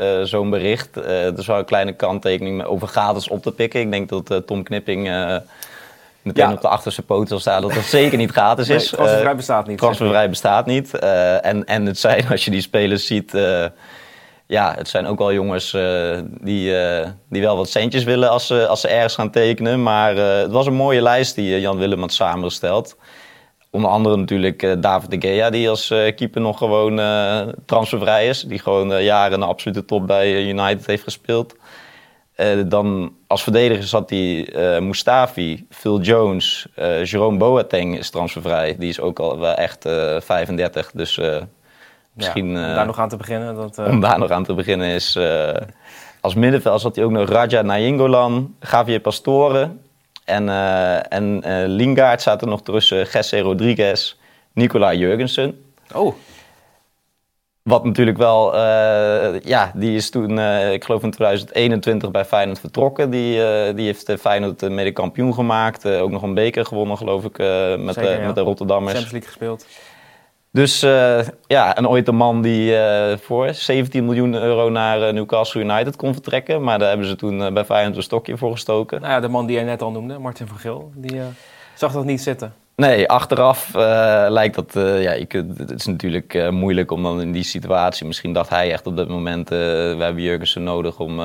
eh, 0.00 0.26
zo'n 0.26 0.50
bericht. 0.50 0.96
Eh 0.96 1.26
er 1.26 1.38
is 1.38 1.46
wel 1.46 1.58
een 1.58 1.64
kleine 1.64 1.92
kanttekening 1.92 2.64
over 2.64 2.88
gratis 2.88 3.28
op 3.28 3.42
te 3.42 3.52
pikken. 3.52 3.80
Ik 3.80 3.90
denk 3.90 4.08
dat 4.08 4.30
eh, 4.30 4.36
Tom 4.36 4.62
Knipping 4.62 5.08
eh, 5.08 5.36
meteen 6.22 6.46
Ja. 6.48 6.52
op 6.52 6.60
de 6.60 6.68
achterste 6.68 7.02
poot 7.02 7.28
zal 7.28 7.38
staan 7.38 7.62
dat 7.62 7.72
dat 7.72 7.84
zeker 7.84 8.18
niet 8.18 8.30
gratis 8.30 8.68
Nee, 8.68 8.76
is. 8.76 8.88
transfervrij 8.88 9.30
Eh, 9.30 9.36
bestaat 9.36 9.66
niet. 9.66 9.78
Transfervrij 9.78 10.28
bestaat 10.28 10.66
niet. 10.66 10.98
Eh, 10.98 11.44
en, 11.46 11.64
en 11.64 11.86
het 11.86 11.98
zijn, 11.98 12.28
als 12.28 12.44
je 12.44 12.50
die 12.50 12.60
spelers 12.60 13.06
ziet, 13.06 13.34
eh, 13.34 13.64
ja, 14.52 14.74
het 14.76 14.88
zijn 14.88 15.06
ook 15.06 15.18
wel 15.18 15.32
jongens 15.32 15.74
eh, 15.74 16.18
die, 16.40 16.76
eh, 16.76 17.08
die 17.28 17.42
wel 17.42 17.56
wat 17.56 17.68
centjes 17.68 18.04
willen 18.04 18.30
als 18.30 18.46
ze, 18.46 18.66
als 18.66 18.80
ze 18.80 18.88
ergens 18.88 19.14
gaan 19.14 19.30
tekenen. 19.30 19.82
Maar 19.82 20.16
eh, 20.16 20.42
het 20.42 20.52
was 20.52 20.66
een 20.66 20.74
mooie 20.74 21.02
lijst 21.02 21.34
die 21.34 21.60
Jan 21.60 21.78
Willem 21.78 22.00
had 22.00 22.12
samengesteld. 22.12 22.96
Onder 23.70 23.90
andere 23.90 24.16
natuurlijk 24.16 24.82
David 24.82 25.10
de 25.10 25.28
Gea, 25.28 25.50
die 25.50 25.68
als 25.68 25.88
keeper 25.88 26.40
nog 26.40 26.58
gewoon 26.58 27.00
transfervrij 27.66 28.28
is. 28.28 28.42
Die 28.42 28.58
gewoon 28.58 29.02
jaren 29.02 29.40
de 29.40 29.46
absolute 29.46 29.84
top 29.84 30.06
bij 30.06 30.42
United 30.42 30.86
heeft 30.86 31.02
gespeeld. 31.02 31.56
Dan 32.66 33.16
als 33.26 33.42
verdediger 33.42 33.84
zat 33.84 34.10
eh 34.10 34.78
Mustafi, 34.78 35.66
Phil 35.70 36.00
Jones, 36.00 36.66
Jerome 37.02 37.36
Boateng 37.36 37.98
is 37.98 38.10
transfervrij. 38.10 38.76
Die 38.78 38.88
is 38.88 39.00
ook 39.00 39.18
al 39.18 39.38
wel 39.38 39.54
echt 39.54 39.84
eh 39.84 40.20
35, 40.20 40.90
dus 40.94 41.20
misschien... 42.12 42.50
Ja, 42.50 42.58
om 42.58 42.68
eh, 42.70 42.74
daar 42.74 42.86
nog 42.86 42.98
aan 42.98 43.08
te 43.08 43.16
beginnen. 43.16 43.54
Dat, 43.54 43.78
eh, 43.78 43.86
om 43.86 44.00
daar 44.00 44.18
nog 44.18 44.30
aan 44.30 44.44
te 44.44 44.54
beginnen 44.54 44.88
is... 44.88 45.16
eh, 45.16 45.54
als 46.20 46.34
middenveld 46.34 46.80
zat 46.80 46.96
hij 46.96 47.04
ook 47.04 47.10
nog 47.10 47.28
Raja 47.28 47.62
Nainggolan, 47.62 48.54
Javier 48.70 49.00
Pastore 49.00 49.70
en, 50.24 50.48
en 51.08 51.42
Lingard 51.66 52.22
zaten 52.22 52.48
nog 52.48 52.62
tussen 52.62 53.06
Jesse 53.12 53.40
Rodriguez, 53.40 54.16
Nicola 54.52 54.92
Jurgensen. 54.92 55.64
Oh, 55.94 56.14
Wat 57.62 57.84
natuurlijk 57.84 58.18
wel, 58.18 58.56
ja, 59.44 59.72
die 59.74 59.96
is 59.96 60.10
toen, 60.10 60.38
ik 60.72 60.84
geloof 60.84 61.02
in 61.02 61.10
2021 61.10 62.10
bij 62.10 62.24
Feyenoord 62.24 62.60
vertrokken. 62.60 63.10
Die, 63.10 63.34
die 63.74 63.86
heeft 63.86 64.14
Feyenoord 64.20 64.70
mede 64.70 64.92
kampioen 64.92 65.34
gemaakt. 65.34 65.86
Ook 65.86 66.10
nog 66.10 66.22
een 66.22 66.34
beker 66.34 66.66
gewonnen, 66.66 66.96
geloof 66.96 67.24
ik, 67.24 67.38
met, 67.78 67.94
Zeker, 67.94 68.20
ja. 68.20 68.26
met 68.26 68.34
de 68.34 68.40
Rotterdammers. 68.40 68.92
Champions 68.92 69.12
League 69.12 69.28
gespeeld. 69.28 69.66
Dus 70.52 70.82
eh, 70.82 71.20
ja, 71.46 71.76
en 71.76 71.88
ooit 71.88 72.08
een 72.08 72.16
man 72.16 72.42
die 72.42 72.76
eh, 72.76 73.18
voor 73.18 73.54
17 73.54 74.04
miljoen 74.04 74.34
euro 74.34 74.70
naar 74.70 75.02
eh, 75.02 75.12
Newcastle 75.12 75.60
United 75.60 75.96
kon 75.96 76.12
vertrekken. 76.12 76.62
Maar 76.62 76.78
daar 76.78 76.88
hebben 76.88 77.06
ze 77.06 77.16
toen 77.16 77.54
bij 77.54 77.64
Feyenoord 77.64 77.96
een 77.96 78.02
stokje 78.02 78.36
voor 78.36 78.52
gestoken. 78.52 79.00
Nou 79.00 79.12
ja, 79.12 79.20
de 79.20 79.28
man 79.28 79.46
die 79.46 79.58
je 79.58 79.64
net 79.64 79.82
al 79.82 79.90
noemde, 79.90 80.18
Martin 80.18 80.46
van 80.46 80.58
Geel, 80.58 80.92
die 80.94 81.20
zag 81.74 81.92
dat 81.92 82.04
niet 82.04 82.22
zitten. 82.22 82.54
Nee, 82.76 83.08
achteraf 83.08 83.74
eh, 83.74 84.24
lijkt 84.28 84.54
dat... 84.54 84.76
eh, 84.76 85.02
ja, 85.02 85.12
je 85.12 85.26
kunt, 85.26 85.58
het 85.58 85.70
is 85.70 85.86
natuurlijk 85.86 86.34
eh, 86.34 86.48
moeilijk 86.48 86.90
om 86.90 87.02
dan 87.02 87.20
in 87.20 87.32
die 87.32 87.44
situatie... 87.44 88.06
Misschien 88.06 88.32
dacht 88.32 88.48
hij 88.48 88.72
echt 88.72 88.86
op 88.86 88.96
dat 88.96 89.08
moment... 89.08 89.48
we 89.48 89.96
hebben 89.98 90.22
Jurgensen 90.22 90.62
nodig 90.62 90.98
om 90.98 91.20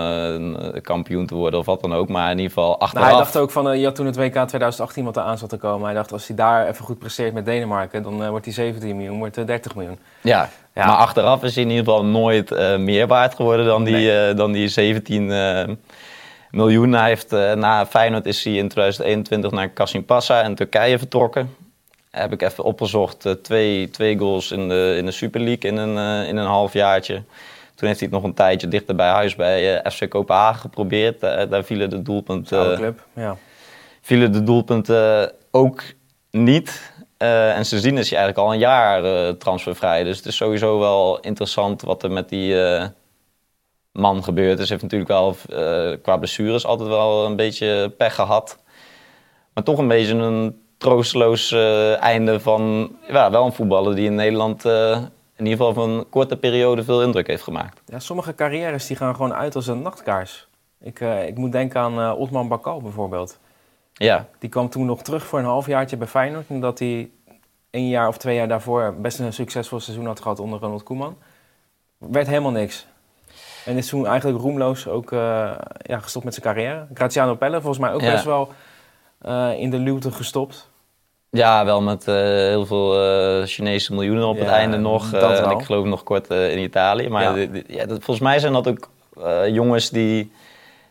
kampioen 0.81 1.25
te 1.25 1.35
worden 1.35 1.59
of 1.59 1.65
wat 1.65 1.81
dan 1.81 1.93
ook. 1.93 2.09
Maar 2.09 2.31
in 2.31 2.37
ieder 2.37 2.53
geval 2.53 2.79
achteraf... 2.79 2.93
Nou, 3.05 3.15
hij 3.15 3.23
dacht 3.23 3.37
ook 3.37 3.51
van, 3.51 3.79
je 3.79 3.85
had 3.85 3.95
toen 3.95 4.05
het 4.05 4.15
WK 4.15 4.31
2018 4.33 5.03
wat 5.03 5.17
eraan 5.17 5.37
zat 5.37 5.49
te 5.49 5.57
komen. 5.57 5.85
Hij 5.85 5.93
dacht, 5.95 6.11
als 6.11 6.27
hij 6.27 6.35
daar 6.35 6.67
even 6.67 6.85
goed 6.85 6.99
presteert 6.99 7.33
met 7.33 7.45
Denemarken, 7.45 8.03
dan 8.03 8.29
wordt 8.29 8.45
hij 8.45 8.53
17 8.53 8.95
miljoen, 8.95 9.17
wordt 9.17 9.35
hij 9.35 9.45
30 9.45 9.75
miljoen. 9.75 9.97
Ja, 10.21 10.49
Ja. 10.73 10.85
maar 10.85 10.95
achteraf 10.95 11.43
is 11.43 11.55
hij 11.55 11.63
in 11.63 11.69
ieder 11.69 11.85
geval 11.85 12.05
nooit 12.05 12.77
meer 12.77 13.07
waard 13.07 13.35
geworden 13.35 13.65
dan 13.65 13.83
die, 13.83 14.11
eh, 14.11 14.35
dan 14.35 14.51
die 14.51 14.67
17 14.67 15.31
eh, 16.51 16.57
miljoen. 16.57 16.93
Hij 16.93 17.07
heeft, 17.07 17.33
eh, 17.33 17.53
na 17.53 17.85
Feyenoord 17.85 18.25
is 18.25 18.43
hij 18.43 18.53
in 18.53 18.67
2021 18.67 19.51
naar 19.51 19.69
Kasimpasa 19.69 20.41
in 20.41 20.55
Turkije 20.55 20.97
vertrokken. 20.97 21.55
Heb 22.11 22.31
ik 22.33 22.41
even 22.41 22.63
opgezocht. 22.63 23.25
eh, 23.25 23.31
twee, 23.31 23.89
twee 23.89 24.17
goals 24.17 24.51
in 24.51 24.69
de, 24.69 24.95
in 24.97 25.05
de 25.05 25.11
Super 25.11 25.41
League 25.41 25.71
in 25.71 25.77
een, 25.77 25.97
eh, 25.97 26.29
in 26.29 26.37
een 26.37 26.45
halfjaartje. 26.45 27.13
Toen 27.75 27.87
heeft 27.87 27.99
hij 27.99 28.09
het 28.11 28.17
nog 28.17 28.23
een 28.23 28.33
tijdje 28.33 28.67
dichter 28.67 28.95
bij 28.95 29.09
huis 29.09 29.35
bij 29.35 29.81
FC 29.91 30.09
Kopenhagen 30.09 30.59
geprobeerd. 30.59 31.19
Daar 31.19 31.63
vielen 31.63 31.89
de 31.89 32.01
doelpunten 32.01 32.75
club, 32.75 33.03
ja. 33.13 33.37
vielen 34.01 34.31
de 34.31 34.43
doelpunten 34.43 35.31
ook 35.51 35.83
niet. 36.31 36.91
Eh, 37.17 37.57
en 37.57 37.65
sindsdien 37.65 37.97
is 37.97 38.09
hij 38.09 38.19
eigenlijk 38.19 38.47
al 38.47 38.53
een 38.53 38.59
jaar 38.59 39.03
eh, 39.03 39.33
transfervrij. 39.33 40.03
Dus 40.03 40.17
het 40.17 40.25
is 40.25 40.35
sowieso 40.35 40.79
wel 40.79 41.19
interessant 41.19 41.81
wat 41.81 42.03
er 42.03 42.11
met 42.11 42.29
die 42.29 42.55
man 43.97 44.23
gebeurd 44.23 44.59
is. 44.59 44.69
Hij 44.69 44.77
heeft 44.79 44.81
natuurlijk 44.81 45.09
wel 45.09 45.35
eh, 45.49 46.01
qua 46.01 46.17
blessures 46.17 46.65
altijd 46.65 46.89
wel 46.89 47.25
een 47.25 47.35
beetje 47.35 47.93
pech 47.97 48.15
gehad. 48.15 48.59
Maar 49.53 49.63
toch 49.63 49.77
een 49.77 49.87
beetje 49.87 50.13
een 50.13 50.61
troosteloos 50.77 51.51
eh, 51.51 52.01
einde 52.01 52.39
van 52.39 52.91
ja, 53.07 53.31
wel 53.31 53.45
een 53.45 53.53
voetballer 53.53 53.95
die 53.95 54.05
in 54.05 54.15
Nederland 54.15 54.65
eh, 54.65 54.91
in 55.35 55.45
ieder 55.45 55.57
geval 55.57 55.73
voor 55.73 55.87
een 55.87 56.09
korte 56.09 56.37
periode 56.37 56.83
veel 56.83 57.03
indruk 57.03 57.27
heeft 57.27 57.43
gemaakt. 57.43 57.81
Ja, 57.85 57.99
sommige 57.99 58.35
carrières 58.35 58.87
die 58.87 58.97
gaan 58.97 59.15
gewoon 59.15 59.33
uit 59.33 59.55
als 59.55 59.67
een 59.67 59.81
nachtkaars. 59.81 60.47
Ik, 60.79 60.99
ik 60.99 61.37
moet 61.37 61.51
denken 61.51 61.81
aan 61.81 62.15
Otman 62.15 62.47
Bakal 62.47 62.81
bijvoorbeeld. 62.81 63.39
Ja, 63.93 64.27
Die 64.39 64.49
kwam 64.49 64.69
toen 64.69 64.85
nog 64.85 65.01
terug 65.01 65.25
voor 65.25 65.39
een 65.39 65.45
halfjaartje 65.45 65.97
bij 65.97 66.07
Feyenoord. 66.07 66.45
Omdat 66.47 66.79
hij 66.79 67.09
een 67.71 67.87
jaar 67.87 68.07
of 68.07 68.17
twee 68.17 68.35
jaar 68.35 68.47
daarvoor 68.47 68.95
best 69.01 69.19
een 69.19 69.33
succesvol 69.33 69.79
seizoen 69.79 70.05
had 70.05 70.19
gehad 70.19 70.39
onder 70.39 70.59
Ronald 70.59 70.83
Koeman. 70.83 71.17
Werd 71.97 72.27
helemaal 72.27 72.51
niks. 72.51 72.87
En 73.67 73.77
is 73.77 73.87
toen 73.87 74.07
eigenlijk 74.07 74.39
roemloos 74.41 74.87
ook 74.87 75.11
eh, 75.11 75.19
ja, 75.81 75.99
gestopt 75.99 76.25
met 76.25 76.33
zijn 76.33 76.45
carrière. 76.45 76.85
Graziano 76.93 77.35
Pelle 77.35 77.55
volgens 77.61 77.79
mij 77.79 77.93
ook 77.93 78.01
Ja. 78.01 78.11
best 78.11 78.23
wel 78.23 78.49
eh, 79.21 79.49
in 79.59 79.69
de 79.69 79.77
luwte 79.77 80.11
gestopt. 80.11 80.69
ja 81.29 81.65
wel 81.65 81.81
met 81.81 82.07
eh, 82.07 82.15
heel 82.23 82.65
veel 82.65 82.91
Chinese 83.45 83.93
miljoenen 83.93 84.27
op 84.27 84.39
het 84.39 84.47
einde 84.47 84.77
nog. 84.77 85.09
dat 85.09 85.39
en 85.39 85.49
ik 85.51 85.65
geloof 85.65 85.85
nog 85.85 86.03
kort 86.03 86.29
in 86.29 86.59
Italië. 86.59 87.09
Maar 87.09 87.39
Ja. 87.67 87.85
dat- 87.85 88.03
volgens 88.03 88.19
mij 88.19 88.39
zijn 88.39 88.53
dat 88.53 88.67
ook 88.67 88.89
jongens 89.51 89.89
die, 89.89 90.31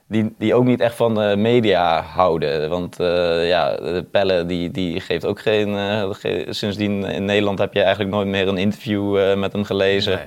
die, 0.09 0.35
die 0.38 0.54
ook 0.54 0.64
niet 0.64 0.80
echt 0.80 0.95
van 0.95 1.14
de 1.14 1.35
media 1.37 2.02
houden. 2.02 2.68
Want 2.71 2.97
ja, 3.47 3.78
Pelle 4.11 4.47
die, 4.47 4.71
die 4.71 5.00
geeft 5.00 5.25
ook 5.26 5.40
geen... 5.40 5.68
ge- 6.14 6.47
sindsdien 6.50 7.04
in 7.04 7.25
Nederland 7.25 7.59
heb 7.59 7.73
je 7.75 7.80
eigenlijk 7.83 8.11
nooit 8.14 8.26
meer 8.28 8.49
een 8.49 8.59
interview 8.59 9.35
met 9.37 9.52
hem 9.52 9.64
gelezen. 9.64 10.14
Nee. 10.16 10.25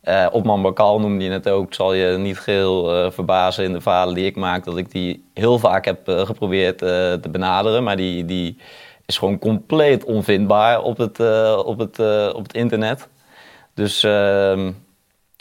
Eh 0.00 0.26
Opman 0.32 0.62
Bakal 0.62 1.00
noemde 1.00 1.24
je 1.24 1.30
net 1.30 1.48
ook. 1.48 1.74
Zal 1.74 1.92
je 1.92 2.18
niet 2.18 2.38
geheel 2.38 2.94
eh, 2.94 3.10
verbazen 3.10 3.64
in 3.64 3.72
de 3.72 3.80
verhalen 3.80 4.14
die 4.14 4.26
ik 4.26 4.36
maak... 4.36 4.64
dat 4.64 4.76
ik 4.76 4.90
die 4.90 5.24
heel 5.34 5.58
vaak 5.58 5.84
heb 5.84 6.08
eh, 6.08 6.26
geprobeerd 6.26 6.78
te 6.78 7.28
benaderen. 7.30 7.84
Maar 7.84 7.96
die, 7.96 8.24
die 8.24 8.56
is 9.06 9.18
gewoon 9.18 9.38
compleet 9.38 10.04
onvindbaar 10.04 10.82
op 10.82 10.96
het, 10.96 11.20
op 11.64 11.78
het, 11.78 11.98
op 12.34 12.42
het 12.42 12.54
internet. 12.54 13.08
Dus 13.74 14.02
ehm, 14.02 14.66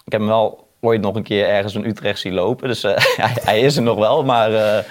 ik 0.05 0.11
heb 0.11 0.19
hem 0.19 0.27
wel 0.27 0.67
ooit 0.79 1.01
nog 1.01 1.15
een 1.15 1.23
keer 1.23 1.47
ergens 1.47 1.75
in 1.75 1.85
Utrecht 1.85 2.19
zien 2.19 2.33
lopen. 2.33 2.67
Dus 2.67 2.81
hij, 3.45 3.59
is 3.59 3.75
er 3.75 3.83
nog 3.83 3.97
wel. 3.97 4.23
Maar, 4.23 4.85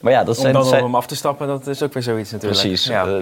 maar 0.00 0.12
ja, 0.12 0.24
dat 0.24 0.36
Om 0.36 0.42
zijn... 0.42 0.52
dan 0.52 0.62
dat 0.62 0.70
op 0.70 0.76
zijn 0.76 0.82
hem 0.84 0.94
af 0.94 1.06
te 1.06 1.16
stappen, 1.16 1.46
dat 1.46 1.66
is 1.66 1.82
ook 1.82 1.92
weer 1.92 2.02
zoiets 2.02 2.30
natuurlijk. 2.30 2.60
Precies. 2.60 2.84
Ja. 2.84 3.06
Eh, 3.06 3.12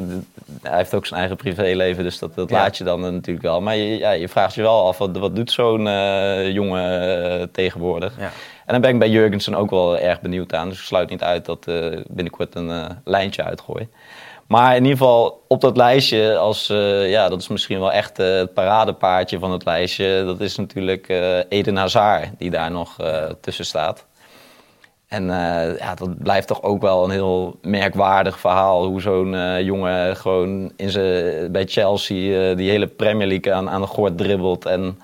hij 0.62 0.76
heeft 0.76 0.94
ook 0.94 1.06
zijn 1.06 1.20
eigen 1.20 1.36
privéleven, 1.36 2.04
dus 2.04 2.18
dat, 2.18 2.34
dat 2.34 2.50
Ja. 2.50 2.56
laat 2.56 2.76
je 2.76 2.84
dan 2.84 3.04
eh, 3.04 3.10
natuurlijk 3.12 3.46
wel. 3.46 3.60
Maar 3.60 3.76
je, 3.76 3.98
ja, 3.98 4.10
je 4.10 4.28
vraagt 4.28 4.54
je 4.54 4.62
wel 4.62 4.86
af, 4.86 4.98
wat, 4.98 5.18
wat 5.18 5.36
doet 5.36 5.50
zo'n 5.50 5.88
eh, 5.88 6.50
jongen 6.52 7.50
tegenwoordig? 7.50 8.14
Ja. 8.18 8.30
En 8.66 8.72
dan 8.72 8.80
ben 8.80 8.90
ik 8.90 8.98
bij 8.98 9.08
Jurgensen 9.08 9.54
ook 9.54 9.70
wel 9.70 9.98
erg 9.98 10.20
benieuwd 10.20 10.54
aan. 10.54 10.68
Dus 10.68 10.78
ik 10.78 10.84
sluit 10.84 11.10
niet 11.10 11.22
uit 11.22 11.44
dat 11.44 11.64
binnenkort 12.08 12.54
een 12.54 13.00
lijntje 13.04 13.44
uitgooi. 13.44 13.88
Maar 14.46 14.76
in 14.76 14.82
ieder 14.82 14.98
geval 14.98 15.44
op 15.48 15.60
dat 15.60 15.76
lijstje, 15.76 16.36
als, 16.36 16.66
ja, 17.06 17.28
dat 17.28 17.40
is 17.40 17.48
misschien 17.48 17.78
wel 17.78 17.92
echt 17.92 18.16
het 18.16 18.54
paradepaardje 18.54 19.38
van 19.38 19.52
het 19.52 19.64
lijstje. 19.64 20.22
Dat 20.24 20.40
is 20.40 20.56
natuurlijk 20.56 21.08
Eden 21.48 21.76
Hazard, 21.76 22.28
die 22.38 22.50
daar 22.50 22.70
nog 22.70 22.96
tussen 23.40 23.64
staat. 23.64 24.06
En 25.08 25.30
eh, 25.30 25.78
ja, 25.78 25.94
dat 25.94 26.18
blijft 26.22 26.46
toch 26.46 26.62
ook 26.62 26.80
wel 26.80 27.04
een 27.04 27.10
heel 27.10 27.58
merkwaardig 27.62 28.38
verhaal. 28.38 28.84
Hoe 28.86 29.00
zo'n 29.00 29.34
eh, 29.34 29.60
jongen 29.60 30.16
gewoon 30.16 30.72
in 30.76 30.90
zijn, 30.90 31.52
bij 31.52 31.66
Chelsea 31.66 32.50
eh, 32.50 32.56
die 32.56 32.70
hele 32.70 32.86
Premier 32.86 33.26
League 33.26 33.52
aan, 33.52 33.70
aan 33.70 33.80
de 33.80 33.86
gort 33.86 34.18
dribbelt. 34.18 34.66
En 34.66 34.98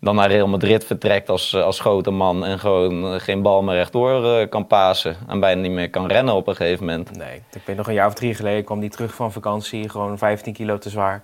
dan 0.00 0.14
naar 0.14 0.30
Real 0.30 0.46
Madrid 0.48 0.84
vertrekt 0.84 1.28
als, 1.28 1.54
als 1.56 1.80
grote 1.80 2.10
man. 2.10 2.44
En 2.44 2.58
gewoon 2.58 3.20
geen 3.20 3.42
bal 3.42 3.62
meer 3.62 3.74
rechtdoor 3.74 4.46
kan 4.48 4.66
pasen. 4.66 5.16
En 5.28 5.40
bijna 5.40 5.60
niet 5.60 5.70
meer 5.70 5.90
kan 5.90 6.06
rennen 6.06 6.34
op 6.34 6.46
een 6.48 6.56
gegeven 6.56 6.84
moment. 6.86 7.16
Nee, 7.16 7.42
ik 7.52 7.62
weet 7.64 7.76
nog 7.76 7.86
een 7.88 7.94
jaar 7.94 8.06
of 8.06 8.14
drie 8.14 8.34
geleden 8.34 8.64
kwam 8.64 8.78
hij 8.78 8.88
terug 8.88 9.14
van 9.14 9.32
vakantie. 9.32 9.88
Gewoon 9.88 10.18
15 10.18 10.52
kilo 10.52 10.78
te 10.78 10.90
zwaar. 10.90 11.22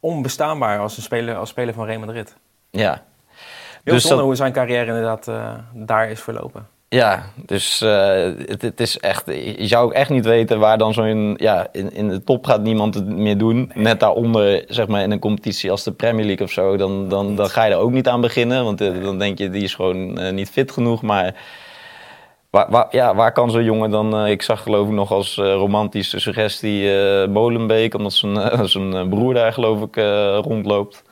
Onbestaanbaar 0.00 0.78
als, 0.78 0.96
een 0.96 1.02
speler, 1.02 1.36
als 1.36 1.48
speler 1.48 1.74
van 1.74 1.86
Real 1.86 1.98
Madrid. 2.00 2.36
Ja. 2.70 3.02
Heel 3.84 3.94
Dus 3.94 4.02
zonde 4.02 4.16
dat- 4.16 4.26
hoe 4.26 4.34
zijn 4.36 4.52
carrière 4.52 4.86
inderdaad 4.86 5.30
daar 5.74 6.10
is 6.10 6.20
verlopen. 6.20 6.66
Ja, 6.88 7.32
dus 7.46 7.80
eh, 7.80 8.32
het, 8.46 8.62
het 8.62 8.80
is 8.80 8.98
echt. 8.98 9.26
Je 9.56 9.66
zou 9.66 9.84
ook 9.84 9.92
echt 9.92 10.10
niet 10.10 10.24
weten 10.24 10.58
waar 10.58 10.78
dan 10.78 10.94
zo'n. 10.94 11.34
Ja, 11.38 11.68
in, 11.72 11.92
in 11.92 12.08
de 12.08 12.24
top 12.24 12.44
gaat 12.46 12.62
niemand 12.62 12.94
het 12.94 13.06
meer 13.06 13.38
doen. 13.38 13.70
Net 13.74 14.00
daaronder, 14.00 14.64
zeg 14.68 14.86
maar, 14.88 15.02
in 15.02 15.10
een 15.10 15.18
competitie 15.18 15.70
als 15.70 15.84
de 15.84 15.92
Premier 15.92 16.24
League 16.24 16.46
of 16.46 16.52
zo, 16.52 16.76
dan, 16.76 17.08
dan, 17.08 17.36
dan 17.36 17.48
ga 17.48 17.64
je 17.64 17.72
er 17.72 17.78
ook 17.78 17.90
niet 17.90 18.08
aan 18.08 18.20
beginnen. 18.20 18.64
Want 18.64 18.80
eh, 18.80 19.02
dan 19.02 19.18
denk 19.18 19.38
je, 19.38 19.50
die 19.50 19.62
is 19.62 19.74
gewoon 19.74 20.18
eh, 20.18 20.32
niet 20.32 20.50
fit 20.50 20.72
genoeg. 20.72 21.02
Maar 21.02 21.34
waar, 22.50 22.70
waar, 22.70 22.86
ja, 22.90 23.14
waar 23.14 23.32
kan 23.32 23.50
zo'n 23.50 23.64
jongen 23.64 23.90
dan. 23.90 24.26
ik 24.26 24.42
zag 24.42 24.62
geloof 24.62 24.86
ik 24.86 24.92
nog 24.92 25.12
als 25.12 25.36
romantische 25.36 26.20
suggestie 26.20 26.90
Molenbeek, 27.28 27.94
omdat 27.94 28.12
zijn, 28.12 28.68
zijn 28.68 29.08
broer 29.08 29.34
daar 29.34 29.52
geloof 29.52 29.82
ik 29.82 29.96
rondloopt. 30.44 31.04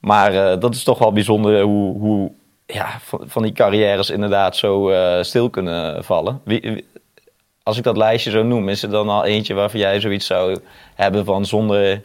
Maar 0.00 0.58
dat 0.58 0.74
is 0.74 0.84
toch 0.84 0.98
wel 0.98 1.12
bijzonder 1.12 1.62
hoe, 1.62 1.98
hoe 1.98 2.32
ja, 2.72 2.98
van, 3.26 3.42
die 3.42 3.52
carrières 3.52 4.10
inderdaad 4.10 4.56
zo 4.56 4.90
eh, 4.90 5.22
stil 5.22 5.50
kunnen 5.50 6.04
vallen. 6.04 6.40
Wie, 6.44 6.84
als 7.62 7.78
ik 7.78 7.84
dat 7.84 7.96
lijstje 7.96 8.30
zo 8.30 8.42
noem, 8.42 8.68
is 8.68 8.82
er 8.82 8.90
dan 8.90 9.08
al 9.08 9.24
eentje 9.24 9.54
waarvan 9.54 9.80
jij 9.80 10.00
zoiets 10.00 10.26
zou 10.26 10.58
hebben 10.94 11.24
van 11.24 11.44
zonder, 11.44 12.02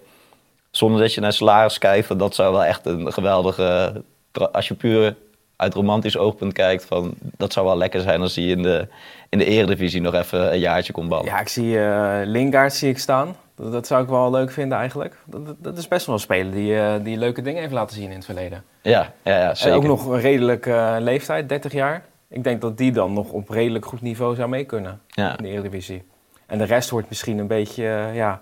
zonder 0.72 1.02
dat 1.02 1.14
je 1.14 1.22
naar 1.22 1.34
salaris 1.34 1.78
kijkt? 1.78 2.20
Dat 2.20 2.36
zou 2.36 2.52
wel 2.52 2.64
echt 2.64 2.86
een 2.86 3.14
geweldige, 3.14 4.04
als 4.52 4.68
je 4.68 4.74
puur 4.74 5.16
uit 5.56 5.74
romantisch 5.74 6.18
oogpunt 6.18 6.54
kijkt, 6.54 6.86
van 6.86 7.14
dat 7.38 7.54
zou 7.54 7.66
wel 7.66 7.78
lekker 7.78 8.02
zijn 8.02 8.22
als 8.22 8.36
hij 8.36 8.46
in 8.46 8.62
de, 8.62 8.88
in 9.30 9.38
de 9.38 9.46
eredivisie 9.46 10.02
nog 10.02 10.14
even 10.14 10.54
een 10.54 10.60
jaartje 10.60 10.94
kon 10.94 11.08
ballen. 11.08 11.26
Ja, 11.26 11.40
ik 11.40 11.48
zie 11.48 11.80
Lingard 12.26 12.74
zie 12.74 12.90
ik 12.90 13.00
staan. 13.00 13.36
Dat, 13.56 13.72
dat 13.72 13.88
zou 13.88 14.04
ik 14.04 14.10
wel 14.10 14.32
leuk 14.32 14.52
vinden 14.52 14.78
eigenlijk. 14.78 15.18
Dat, 15.26 15.46
dat- 15.46 15.56
dat 15.60 15.78
is 15.78 15.88
best 15.88 16.06
wel 16.06 16.16
een 16.16 16.22
speler 16.22 16.52
die, 16.52 16.80
eh, 16.80 16.94
die 17.04 17.18
leuke 17.18 17.42
dingen 17.42 17.62
heeft 17.62 17.74
laten 17.74 17.96
zien 17.96 18.10
in 18.10 18.16
het 18.16 18.26
verleden. 18.26 18.64
Ja, 18.82 19.12
ja, 19.24 19.38
ja 19.38 19.50
En 19.50 19.58
zeker. 19.58 19.78
ook 19.78 19.84
nog 19.84 20.06
een 20.06 20.20
redelijk 20.20 20.66
eh, 20.66 20.96
leeftijd, 21.00 21.50
30 21.50 21.72
jaar. 21.72 22.06
Ik 22.30 22.44
denk 22.44 22.62
dat 22.62 22.78
die 22.78 22.92
dan 22.92 23.14
nog 23.14 23.32
op 23.32 23.50
redelijk 23.50 23.86
goed 23.86 24.02
niveau 24.02 24.36
zou 24.36 24.50
mee 24.50 24.64
kunnen 24.64 25.02
Ja. 25.08 25.38
in 25.38 25.44
de 25.44 25.50
Eredivisie. 25.50 26.04
En 26.46 26.58
de 26.58 26.64
rest 26.64 26.90
wordt 26.90 27.10
misschien 27.10 27.38
een 27.38 27.48
beetje, 27.48 27.88
eh, 27.88 28.16
ja, 28.16 28.42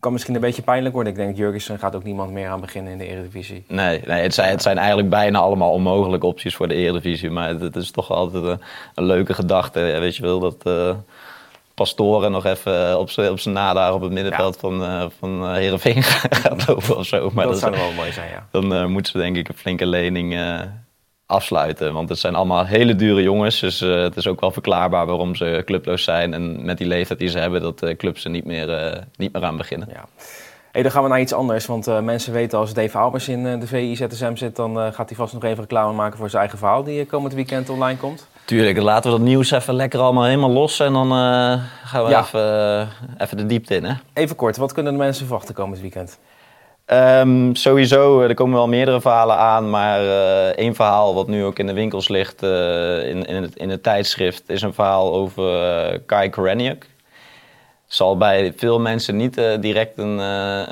kan 0.00 0.12
misschien 0.12 0.34
een 0.34 0.40
beetje 0.40 0.62
pijnlijk 0.62 0.94
worden. 0.94 1.12
Ik 1.12 1.18
denk 1.18 1.36
Jurgensen 1.36 1.78
gaat 1.78 1.94
ook 1.96 2.04
niemand 2.04 2.30
meer 2.32 2.48
aan 2.48 2.60
beginnen 2.60 2.92
in 2.92 2.98
de 2.98 3.06
Eredivisie. 3.06 3.64
Nee, 3.68 4.02
nee 4.06 4.22
het, 4.22 4.34
zijn, 4.34 4.50
het 4.50 4.62
zijn 4.62 4.78
eigenlijk 4.78 5.08
bijna 5.08 5.38
allemaal 5.38 5.70
onmogelijke 5.72 6.26
opties 6.26 6.56
voor 6.56 6.68
de 6.68 6.74
Eredivisie. 6.74 7.30
Maar 7.30 7.48
het, 7.48 7.60
het 7.60 7.76
is 7.76 7.90
toch 7.90 8.10
altijd 8.10 8.44
een, 8.44 8.60
een 8.94 9.04
leuke 9.04 9.34
gedachte. 9.34 9.80
Weet 9.80 10.16
je 10.16 10.22
wel, 10.22 10.38
dat 10.40 10.62
Pastoren 11.78 12.30
nog 12.30 12.44
even 12.44 12.98
op 12.98 13.10
zijn 13.10 13.30
op 13.30 13.40
zijn 13.40 13.54
nadaar 13.54 13.94
op 13.94 14.00
het 14.00 14.12
middenveld 14.12 14.56
van, 14.56 14.82
eh 14.84 15.04
van 15.18 15.44
eh, 15.44 15.52
Heerenveen 15.52 16.02
gaat 16.42 16.66
lopen 16.66 16.96
of 16.96 17.06
zo. 17.06 17.30
Maar 17.34 17.44
dat, 17.44 17.52
dat 17.52 17.62
zou 17.62 17.76
wel 17.76 17.92
mooi 17.92 18.12
zijn, 18.12 18.30
ja. 18.30 18.46
dan 18.50 18.74
eh, 18.74 18.86
moeten 18.86 19.12
ze 19.12 19.18
denk 19.18 19.36
ik 19.36 19.48
een 19.48 19.56
flinke 19.56 19.86
lening 19.86 20.34
eh, 20.34 20.60
afsluiten. 21.28 21.92
Want 21.92 22.08
het 22.08 22.18
zijn 22.18 22.34
allemaal 22.34 22.64
hele 22.64 22.96
dure 22.96 23.22
jongens. 23.22 23.60
Dus 23.60 23.80
eh, 23.80 24.02
het 24.02 24.16
is 24.16 24.26
ook 24.26 24.40
wel 24.40 24.50
verklaarbaar 24.50 25.06
waarom 25.06 25.34
ze 25.34 25.62
clubloos 25.64 26.04
zijn. 26.04 26.34
En 26.34 26.64
met 26.64 26.78
die 26.78 26.86
leeftijd 26.86 27.18
die 27.18 27.28
ze 27.28 27.38
hebben, 27.38 27.60
dat 27.60 27.78
de 27.78 27.96
clubs 27.96 28.24
er 28.24 28.30
niet 28.30 28.44
meer, 28.44 28.70
eh, 28.74 29.02
niet 29.16 29.32
meer 29.32 29.44
aan 29.44 29.56
beginnen. 29.56 29.88
ja. 29.92 30.04
Hey, 30.72 30.82
dan 30.82 30.96
gaan 30.96 31.02
we 31.02 31.08
naar 31.08 31.20
iets 31.20 31.32
anders. 31.32 31.66
Want 31.66 31.86
eh, 31.86 32.00
mensen 32.00 32.32
weten 32.32 32.58
als 32.58 32.74
Dave 32.74 32.98
Albers 32.98 33.28
in 33.28 33.46
eh, 33.46 33.60
de 33.60 33.66
VI 33.66 33.96
ZSM 33.96 34.36
zit... 34.36 34.56
dan 34.56 34.80
eh, 34.80 34.92
gaat 34.92 35.08
hij 35.08 35.16
vast 35.16 35.32
nog 35.32 35.44
even 35.44 35.60
reclame 35.60 35.92
maken 35.92 36.18
voor 36.18 36.28
zijn 36.30 36.40
eigen 36.40 36.58
verhaal... 36.58 36.82
die 36.82 37.00
eh, 37.00 37.08
komend 37.08 37.34
weekend 37.34 37.68
online 37.68 37.98
komt. 37.98 38.26
Tuurlijk, 38.48 38.78
laten 38.78 39.10
we 39.10 39.16
dat 39.16 39.26
nieuws 39.26 39.50
even 39.50 39.74
lekker 39.74 40.00
allemaal 40.00 40.24
helemaal 40.24 40.50
los. 40.50 40.80
En 40.80 40.92
dan 40.92 41.10
eh, 41.10 41.62
gaan 41.84 42.04
we 42.04 42.10
Ja. 42.10 42.20
even, 42.20 42.40
eh, 42.40 42.86
even 43.18 43.36
de 43.36 43.46
diepte 43.46 43.74
in. 43.74 43.84
Hè? 43.84 43.94
Even 44.12 44.36
kort, 44.36 44.56
wat 44.56 44.72
kunnen 44.72 44.92
de 44.92 44.98
mensen 44.98 45.26
verwachten 45.26 45.54
komend 45.54 45.80
weekend? 45.80 46.18
Ehm, 46.84 47.54
sowieso, 47.54 48.20
er 48.20 48.34
komen 48.34 48.54
wel 48.54 48.68
meerdere 48.68 49.00
verhalen 49.00 49.36
aan. 49.36 49.70
Maar 49.70 50.00
eh, 50.00 50.46
één 50.46 50.74
verhaal 50.74 51.14
wat 51.14 51.26
nu 51.26 51.44
ook 51.44 51.58
in 51.58 51.66
de 51.66 51.72
winkels 51.72 52.08
ligt 52.08 52.42
in, 52.42 53.24
in, 53.24 53.42
het, 53.42 53.56
in 53.56 53.70
het 53.70 53.82
tijdschrift... 53.82 54.42
is 54.46 54.62
een 54.62 54.74
verhaal 54.74 55.14
over 55.14 56.00
Kai 56.06 56.30
Koreniuk. 56.30 56.86
Zal 57.86 58.16
bij 58.16 58.52
veel 58.56 58.80
mensen 58.80 59.16
niet 59.16 59.34
direct 59.60 59.98
een, 59.98 60.18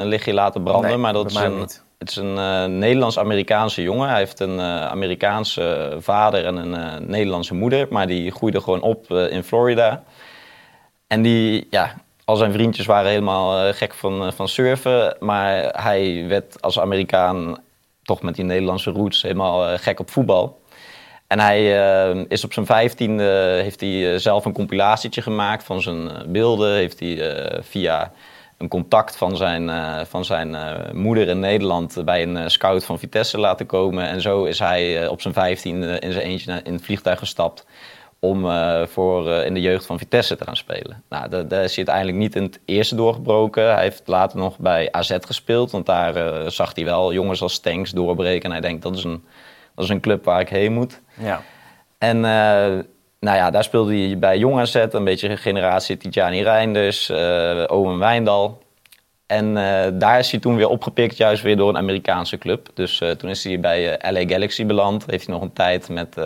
een 0.00 0.06
lichtje 0.06 0.34
laten 0.34 0.62
branden. 0.62 0.90
Nee, 0.90 0.98
maar 0.98 1.12
dat 1.12 1.30
is 1.30 1.36
een, 1.36 1.58
niet. 1.58 1.84
Het 1.98 2.10
is 2.10 2.16
een 2.16 2.38
eh, 2.38 2.64
Nederlands-Amerikaanse 2.64 3.82
jongen. 3.82 4.08
Hij 4.08 4.18
heeft 4.18 4.40
een 4.40 4.58
eh, 4.58 4.86
Amerikaanse 4.86 5.96
vader 6.00 6.44
en 6.44 6.56
een 6.56 6.74
eh, 6.74 7.08
Nederlandse 7.08 7.54
moeder. 7.54 7.86
Maar 7.90 8.06
die 8.06 8.30
groeide 8.30 8.60
gewoon 8.60 8.80
op 8.80 9.10
eh, 9.10 9.30
in 9.30 9.42
Florida. 9.42 10.02
En 11.06 11.22
die, 11.22 11.66
ja, 11.70 11.94
al 12.24 12.36
zijn 12.36 12.52
vriendjes 12.52 12.86
waren 12.86 13.10
helemaal 13.10 13.66
eh, 13.66 13.74
gek 13.74 13.94
van, 13.94 14.26
eh, 14.26 14.32
van 14.32 14.48
surfen. 14.48 15.16
Maar 15.20 15.82
hij 15.82 16.24
werd 16.28 16.62
als 16.62 16.80
Amerikaan, 16.80 17.58
toch 18.02 18.22
met 18.22 18.34
die 18.34 18.44
Nederlandse 18.44 18.90
roots, 18.90 19.22
helemaal 19.22 19.68
eh, 19.68 19.78
gek 19.78 20.00
op 20.00 20.10
voetbal. 20.10 20.60
En 21.26 21.40
hij 21.40 21.58
eh, 22.10 22.24
is 22.28 22.44
op 22.44 22.52
zijn 22.52 22.66
vijftiende, 22.66 23.58
heeft 23.62 23.80
hij 23.80 24.12
eh, 24.12 24.18
zelf 24.18 24.44
een 24.44 24.52
compilatietje 24.52 25.22
gemaakt 25.22 25.64
van 25.64 25.82
zijn 25.82 26.10
eh, 26.10 26.26
beelden. 26.26 26.74
Heeft 26.74 27.00
hij 27.00 27.30
eh, 27.30 27.62
via 27.62 28.12
een 28.58 28.68
contact 28.68 29.16
van 29.16 29.36
zijn, 29.36 29.70
eh, 29.70 30.00
van 30.04 30.24
zijn 30.24 30.54
eh, 30.54 30.92
moeder 30.92 31.28
in 31.28 31.38
Nederland 31.38 32.02
bij 32.04 32.22
een 32.22 32.36
eh, 32.36 32.48
scout 32.48 32.84
van 32.84 32.98
Vitesse 32.98 33.38
laten 33.38 33.66
komen. 33.66 34.08
En 34.08 34.20
zo 34.20 34.44
is 34.44 34.58
hij 34.58 35.08
op 35.08 35.20
zijn 35.20 35.34
vijftiende 35.34 35.98
in 35.98 36.12
zijn 36.12 36.24
eentje 36.24 36.60
in 36.64 36.72
het 36.72 36.84
vliegtuig 36.84 37.18
gestapt 37.18 37.66
om 38.20 38.40
voor, 38.86 39.30
in 39.30 39.54
de 39.54 39.60
jeugd 39.60 39.86
van 39.86 39.98
Vitesse 39.98 40.36
te 40.36 40.44
gaan 40.44 40.56
spelen. 40.56 41.02
Nou, 41.08 41.28
daar, 41.28 41.48
daar 41.48 41.64
is 41.64 41.76
hij 41.76 41.86
uiteindelijk 41.86 42.16
niet 42.16 42.36
in 42.36 42.42
het 42.42 42.60
eerste 42.64 42.94
doorgebroken. 42.94 43.74
Hij 43.74 43.82
heeft 43.82 44.02
later 44.06 44.38
nog 44.38 44.58
bij 44.58 44.92
AZ 44.92 45.16
gespeeld, 45.20 45.70
want 45.70 45.86
daar 45.86 46.50
zag 46.50 46.74
hij 46.74 46.84
wel 46.84 47.12
jongens 47.12 47.42
als 47.42 47.52
Stenks 47.52 47.90
doorbreken. 47.90 48.44
En 48.44 48.50
hij 48.50 48.60
denkt, 48.60 48.82
dat 48.82 48.96
is 48.96 49.04
een, 49.04 49.24
dat 49.74 49.84
is 49.84 49.90
een 49.90 50.00
club 50.00 50.24
waar 50.24 50.40
ik 50.40 50.48
heen 50.48 50.72
moet. 50.72 51.00
Ja. 51.14 51.42
En 51.98 52.24
nou 53.26 53.38
ja, 53.38 53.50
daar 53.50 53.64
speelde 53.64 53.96
hij 54.06 54.18
bij 54.18 54.38
Jong 54.38 54.58
AZ, 54.60 54.74
een 54.90 55.04
beetje 55.04 55.36
generatie 55.36 55.96
Tijani 55.96 56.42
Reinders, 56.42 57.08
eh 57.08 57.64
Owen 57.66 57.98
Wijndal. 57.98 58.62
En 59.26 59.56
eh, 59.56 59.92
daar 59.94 60.18
is 60.18 60.30
hij 60.30 60.40
toen 60.40 60.56
weer 60.56 60.68
opgepikt, 60.68 61.16
juist 61.16 61.42
weer 61.42 61.56
door 61.56 61.68
een 61.68 61.76
Amerikaanse 61.76 62.38
club. 62.38 62.68
Dus 62.74 63.00
eh, 63.00 63.10
toen 63.10 63.30
is 63.30 63.44
hij 63.44 63.60
bij 63.60 63.98
LA 64.10 64.26
Galaxy 64.26 64.66
beland. 64.66 65.04
Heeft 65.06 65.26
hij 65.26 65.34
nog 65.34 65.42
een 65.42 65.52
tijd 65.52 65.88
met, 65.88 66.16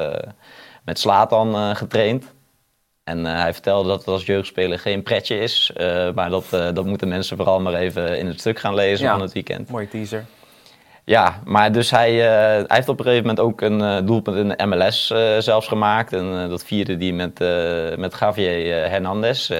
met 0.85 0.99
Slatan 0.99 1.76
getraind. 1.76 2.25
En 3.04 3.25
hij 3.25 3.52
vertelde 3.52 3.88
dat 3.88 3.99
het 3.99 4.09
als 4.09 4.26
jeugdspeler 4.26 4.78
geen 4.78 5.02
pretje 5.02 5.38
is. 5.38 5.73
maar 6.14 6.30
dat, 6.30 6.50
dat 6.50 6.85
moeten 6.85 7.09
mensen 7.09 7.37
vooral 7.37 7.61
maar 7.61 7.75
even 7.75 8.19
in 8.19 8.26
het 8.26 8.40
stuk 8.40 8.59
gaan 8.59 8.75
lezen 8.75 9.07
Ja. 9.07 9.12
van 9.12 9.21
het 9.21 9.33
weekend. 9.33 9.71
Mooie 9.71 9.88
teaser. 9.88 10.25
Ja, 11.04 11.40
maar 11.45 11.73
dus 11.73 11.90
hij, 11.90 12.11
eh, 12.11 12.57
hij 12.57 12.76
heeft 12.76 12.88
op 12.88 12.99
een 12.99 13.04
gegeven 13.04 13.26
moment 13.26 13.45
ook 13.45 13.61
een 13.61 13.80
eh, 13.80 14.07
doelpunt 14.07 14.37
in 14.37 14.49
de 14.49 14.66
MLS 14.66 15.11
eh, 15.11 15.38
zelfs 15.38 15.69
gemaakt. 15.69 16.12
En 16.12 16.49
dat 16.49 16.64
vierde 16.64 16.97
hij 16.97 17.12
met, 17.12 17.38
met 17.99 18.16
Javier 18.21 18.75
Hernandez, 18.90 19.50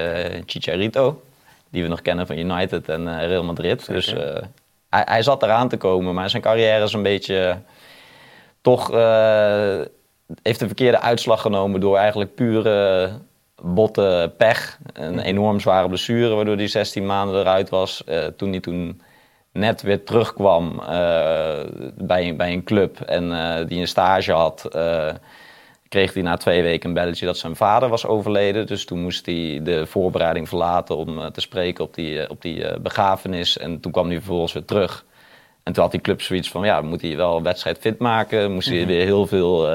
Chicharito. 0.47 1.23
Die 1.70 1.82
we 1.82 1.88
nog 1.88 2.02
kennen 2.02 2.26
van 2.26 2.38
United 2.38 2.88
en 2.88 3.26
Real 3.26 3.44
Madrid. 3.44 3.82
Zeker. 3.82 3.94
Dus 3.94 4.14
hij, 4.90 5.02
hij 5.04 5.23
zat 5.23 5.42
eraan 5.42 5.68
te 5.68 5.76
komen, 5.76 6.14
maar 6.14 6.30
zijn 6.30 6.42
carrière 6.42 6.85
is 6.85 6.92
een 6.92 7.02
beetje... 7.02 7.59
toch 8.61 8.90
eh, 10.30 10.37
heeft 10.42 10.59
de 10.59 10.66
verkeerde 10.66 11.00
uitslag 11.00 11.40
genomen 11.40 11.80
door 11.80 11.97
eigenlijk 11.97 12.35
pure 12.35 13.11
botte 13.62 14.32
pech. 14.37 14.78
Een 14.92 15.18
enorm 15.18 15.61
zware 15.61 15.88
blessure, 15.88 16.35
waardoor 16.35 16.56
hij 16.56 16.66
16 16.66 17.06
maanden 17.06 17.40
eruit 17.40 17.68
was. 17.68 18.04
Eh, 18.04 18.26
toen 18.26 18.50
hij 18.50 18.61
toen 18.61 19.00
net 19.52 19.83
weer 19.83 20.04
terugkwam 20.04 20.80
eh, 20.80 21.59
bij, 21.95 22.37
bij 22.37 22.52
een 22.52 22.64
club 22.64 23.00
en 23.00 23.33
eh, 23.33 23.66
die 23.66 23.80
een 23.80 23.88
stage 23.88 24.33
had, 24.33 24.64
eh, 24.64 25.09
kreeg 25.88 26.14
hij 26.14 26.23
na 26.23 26.37
twee 26.37 26.62
weken 26.62 26.88
een 26.88 26.95
belletje 26.95 27.26
dat 27.26 27.38
zijn 27.38 27.57
vader 27.57 27.88
was 27.88 28.07
overleden. 28.07 28.66
Dus 28.66 28.85
toen 28.85 29.02
moest 29.02 29.26
hij 29.26 29.61
de 29.62 29.87
voorbereiding 29.87 30.49
verlaten 30.49 30.97
om 30.97 31.33
te 31.33 31.40
spreken 31.40 31.85
op 31.85 31.95
die, 31.95 32.30
op 32.30 32.42
die 32.42 32.80
begrafenis. 32.80 33.59
En 33.59 33.80
toen 33.80 33.92
kwam 33.92 34.07
hij 34.07 34.16
vervolgens 34.16 34.52
weer 34.52 34.64
terug. 34.64 35.04
En 35.62 35.73
toen 35.73 35.83
had 35.83 35.92
die 35.92 36.00
club 36.00 36.23
zoiets 36.23 36.50
van, 36.50 36.64
ja, 36.64 36.80
moet 36.80 37.02
hij 37.02 37.16
wel 37.16 37.37
een 37.37 37.42
wedstrijd 37.42 37.78
fit 37.78 37.99
maken? 37.99 38.52
Moest 38.52 38.69
hij 38.69 38.87
weer 38.87 39.04
heel 39.04 39.26
veel 39.26 39.69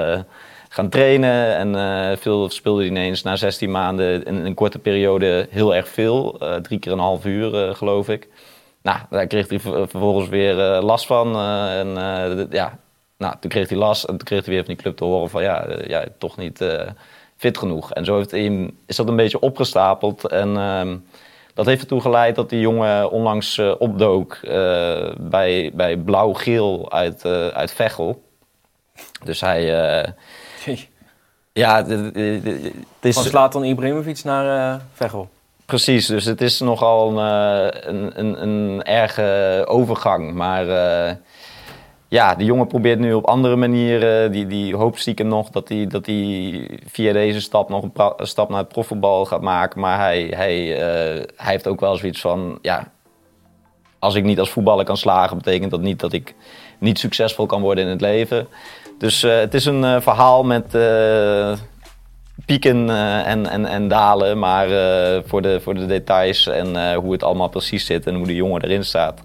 gaan 0.69 0.89
trainen? 0.89 1.55
En 1.55 2.17
veel 2.17 2.49
speelde 2.49 2.79
hij 2.79 2.89
ineens 2.89 3.21
na 3.21 3.35
16 3.35 3.71
maanden 3.71 4.23
in 4.23 4.35
een 4.35 4.53
korte 4.53 4.79
periode 4.79 5.47
heel 5.49 5.75
erg 5.75 5.87
veel. 5.87 6.41
Drie 6.61 6.79
keer 6.79 6.91
een 6.91 6.99
half 6.99 7.25
uur, 7.25 7.75
geloof 7.75 8.09
ik. 8.09 8.27
Nou, 8.85 8.99
daar 9.09 9.27
kreeg 9.27 9.49
hij 9.49 9.59
ver- 9.59 9.89
vervolgens 9.89 10.29
weer 10.29 10.59
eh, 10.73 10.83
last 10.83 11.05
van. 11.05 11.35
eh, 11.35 11.79
en 11.79 11.97
eh, 11.97 12.51
ja, 12.51 12.77
nou, 13.17 13.35
toen 13.39 13.49
kreeg 13.49 13.69
hij 13.69 13.77
last 13.77 14.03
en 14.03 14.17
toen 14.17 14.27
kreeg 14.27 14.45
hij 14.45 14.53
weer 14.53 14.65
van 14.65 14.73
die 14.73 14.83
club 14.83 14.97
te 14.97 15.03
horen 15.03 15.29
van 15.29 15.43
ja, 15.43 15.65
ja 15.87 16.03
toch 16.17 16.37
niet 16.37 16.65
fit 17.37 17.57
genoeg. 17.57 17.91
En 17.93 18.05
zo 18.05 18.15
heeft 18.17 18.31
hij, 18.31 18.71
is 18.85 18.95
dat 18.95 19.07
een 19.07 19.15
beetje 19.15 19.39
opgestapeld. 19.39 20.27
En 20.27 20.57
ehm, 20.57 20.97
dat 21.53 21.65
heeft 21.65 21.81
ertoe 21.81 22.01
geleid 22.01 22.35
dat 22.35 22.49
die 22.49 22.59
jongen 22.59 23.11
onlangs 23.11 23.59
opdook 23.77 24.39
bij, 25.17 25.71
bij 25.73 25.97
Blauw-Geel 25.97 26.91
uit, 26.91 27.25
eh 27.25 27.47
uit 27.47 27.71
Veghel. 27.71 28.23
Dus 29.23 29.41
hij, 29.41 29.63
ja, 31.53 31.85
het 31.85 32.15
is... 33.01 33.15
Van 33.15 33.23
Zlatan 33.23 33.63
Ibrahimovic 33.63 34.23
naar 34.23 34.81
Veghel. 34.93 35.29
Precies, 35.65 36.05
dus 36.05 36.25
het 36.25 36.41
is 36.41 36.59
nogal 36.59 37.09
een, 37.09 37.17
eh, 37.17 37.89
een, 37.89 38.19
een, 38.19 38.41
een 38.41 38.83
erge 38.83 39.63
overgang. 39.67 40.33
Maar 40.33 40.69
eh, 40.69 41.15
ja, 42.07 42.35
de 42.35 42.45
jongen 42.45 42.67
probeert 42.67 42.99
nu 42.99 43.13
op 43.13 43.25
andere 43.25 43.55
manieren. 43.55 44.31
Die, 44.31 44.47
die 44.47 44.75
hoopt 44.75 44.99
stiekem 44.99 45.27
nog 45.27 45.49
dat 45.49 45.69
hij 45.69 45.87
dat 45.87 46.05
hij 46.05 46.69
via 46.85 47.13
deze 47.13 47.41
stap 47.41 47.69
nog 47.69 47.83
een, 47.83 48.27
stap 48.27 48.49
naar 48.49 48.59
het 48.59 48.67
profvoetbal 48.67 49.25
gaat 49.25 49.41
maken. 49.41 49.79
Maar 49.79 49.99
hij, 49.99 50.33
hij, 50.35 50.73
eh, 50.73 51.23
hij 51.35 51.51
heeft 51.51 51.67
ook 51.67 51.79
wel 51.79 51.95
zoiets 51.95 52.21
van, 52.21 52.59
ja, 52.61 52.91
als 53.99 54.15
ik 54.15 54.23
niet 54.23 54.39
als 54.39 54.49
voetballer 54.49 54.85
kan 54.85 54.97
slagen, 54.97 55.37
betekent 55.37 55.71
dat 55.71 55.81
niet 55.81 55.99
dat 55.99 56.13
ik 56.13 56.35
niet 56.77 56.99
succesvol 56.99 57.45
kan 57.45 57.61
worden 57.61 57.83
in 57.83 57.89
het 57.89 58.01
leven. 58.01 58.47
Dus 58.97 59.21
het 59.21 59.53
is 59.53 59.65
een 59.65 60.01
verhaal 60.01 60.43
met 60.43 60.73
pieken 62.45 62.89
eh, 62.89 63.27
en, 63.27 63.49
en, 63.49 63.65
en 63.65 63.87
dalen. 63.87 64.39
Maar 64.39 64.69
eh, 64.69 65.21
voor, 65.25 65.41
de, 65.41 65.61
voor 65.61 65.73
de 65.73 65.85
details 65.85 66.47
en 66.47 66.75
eh, 66.75 66.97
hoe 66.97 67.11
het 67.11 67.23
allemaal 67.23 67.49
precies 67.49 67.85
zit 67.85 68.07
en 68.07 68.15
hoe 68.15 68.25
de 68.25 68.35
jongen 68.35 68.61
erin 68.61 68.85
staat, 68.85 69.21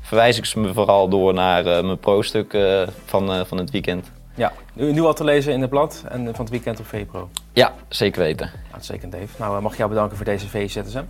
verwijs 0.00 0.38
ik 0.38 0.44
ze 0.44 0.58
me 0.60 0.72
vooral 0.72 1.08
door 1.08 1.34
naar 1.34 1.64
mijn 1.64 1.98
pro-stuk 1.98 2.58
van, 3.04 3.46
van 3.46 3.58
het 3.58 3.70
weekend. 3.70 4.10
Ja, 4.34 4.52
nu, 4.72 4.92
nu 4.92 5.00
al 5.00 5.14
te 5.14 5.24
lezen 5.24 5.52
in 5.52 5.60
het 5.60 5.70
blad 5.70 6.04
en 6.08 6.24
van 6.24 6.44
het 6.44 6.50
weekend 6.50 6.80
op 6.80 6.86
VPRO. 6.86 7.28
Ja, 7.52 7.72
zeker 7.88 8.22
weten. 8.22 8.50
Uitstekend, 8.70 9.12
Dave. 9.12 9.26
Nou, 9.38 9.62
mag 9.62 9.72
ik 9.72 9.78
jou 9.78 9.90
bedanken 9.90 10.16
voor 10.16 10.26
deze 10.26 10.48
VZSM? 10.48 11.02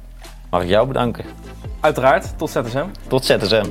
Mag 0.50 0.62
ik 0.62 0.68
jou 0.68 0.86
bedanken. 0.86 1.24
Uiteraard, 1.80 2.38
tot 2.38 2.50
ZSM. 2.50 2.86
Tot 3.08 3.24
ZSM. 3.24 3.66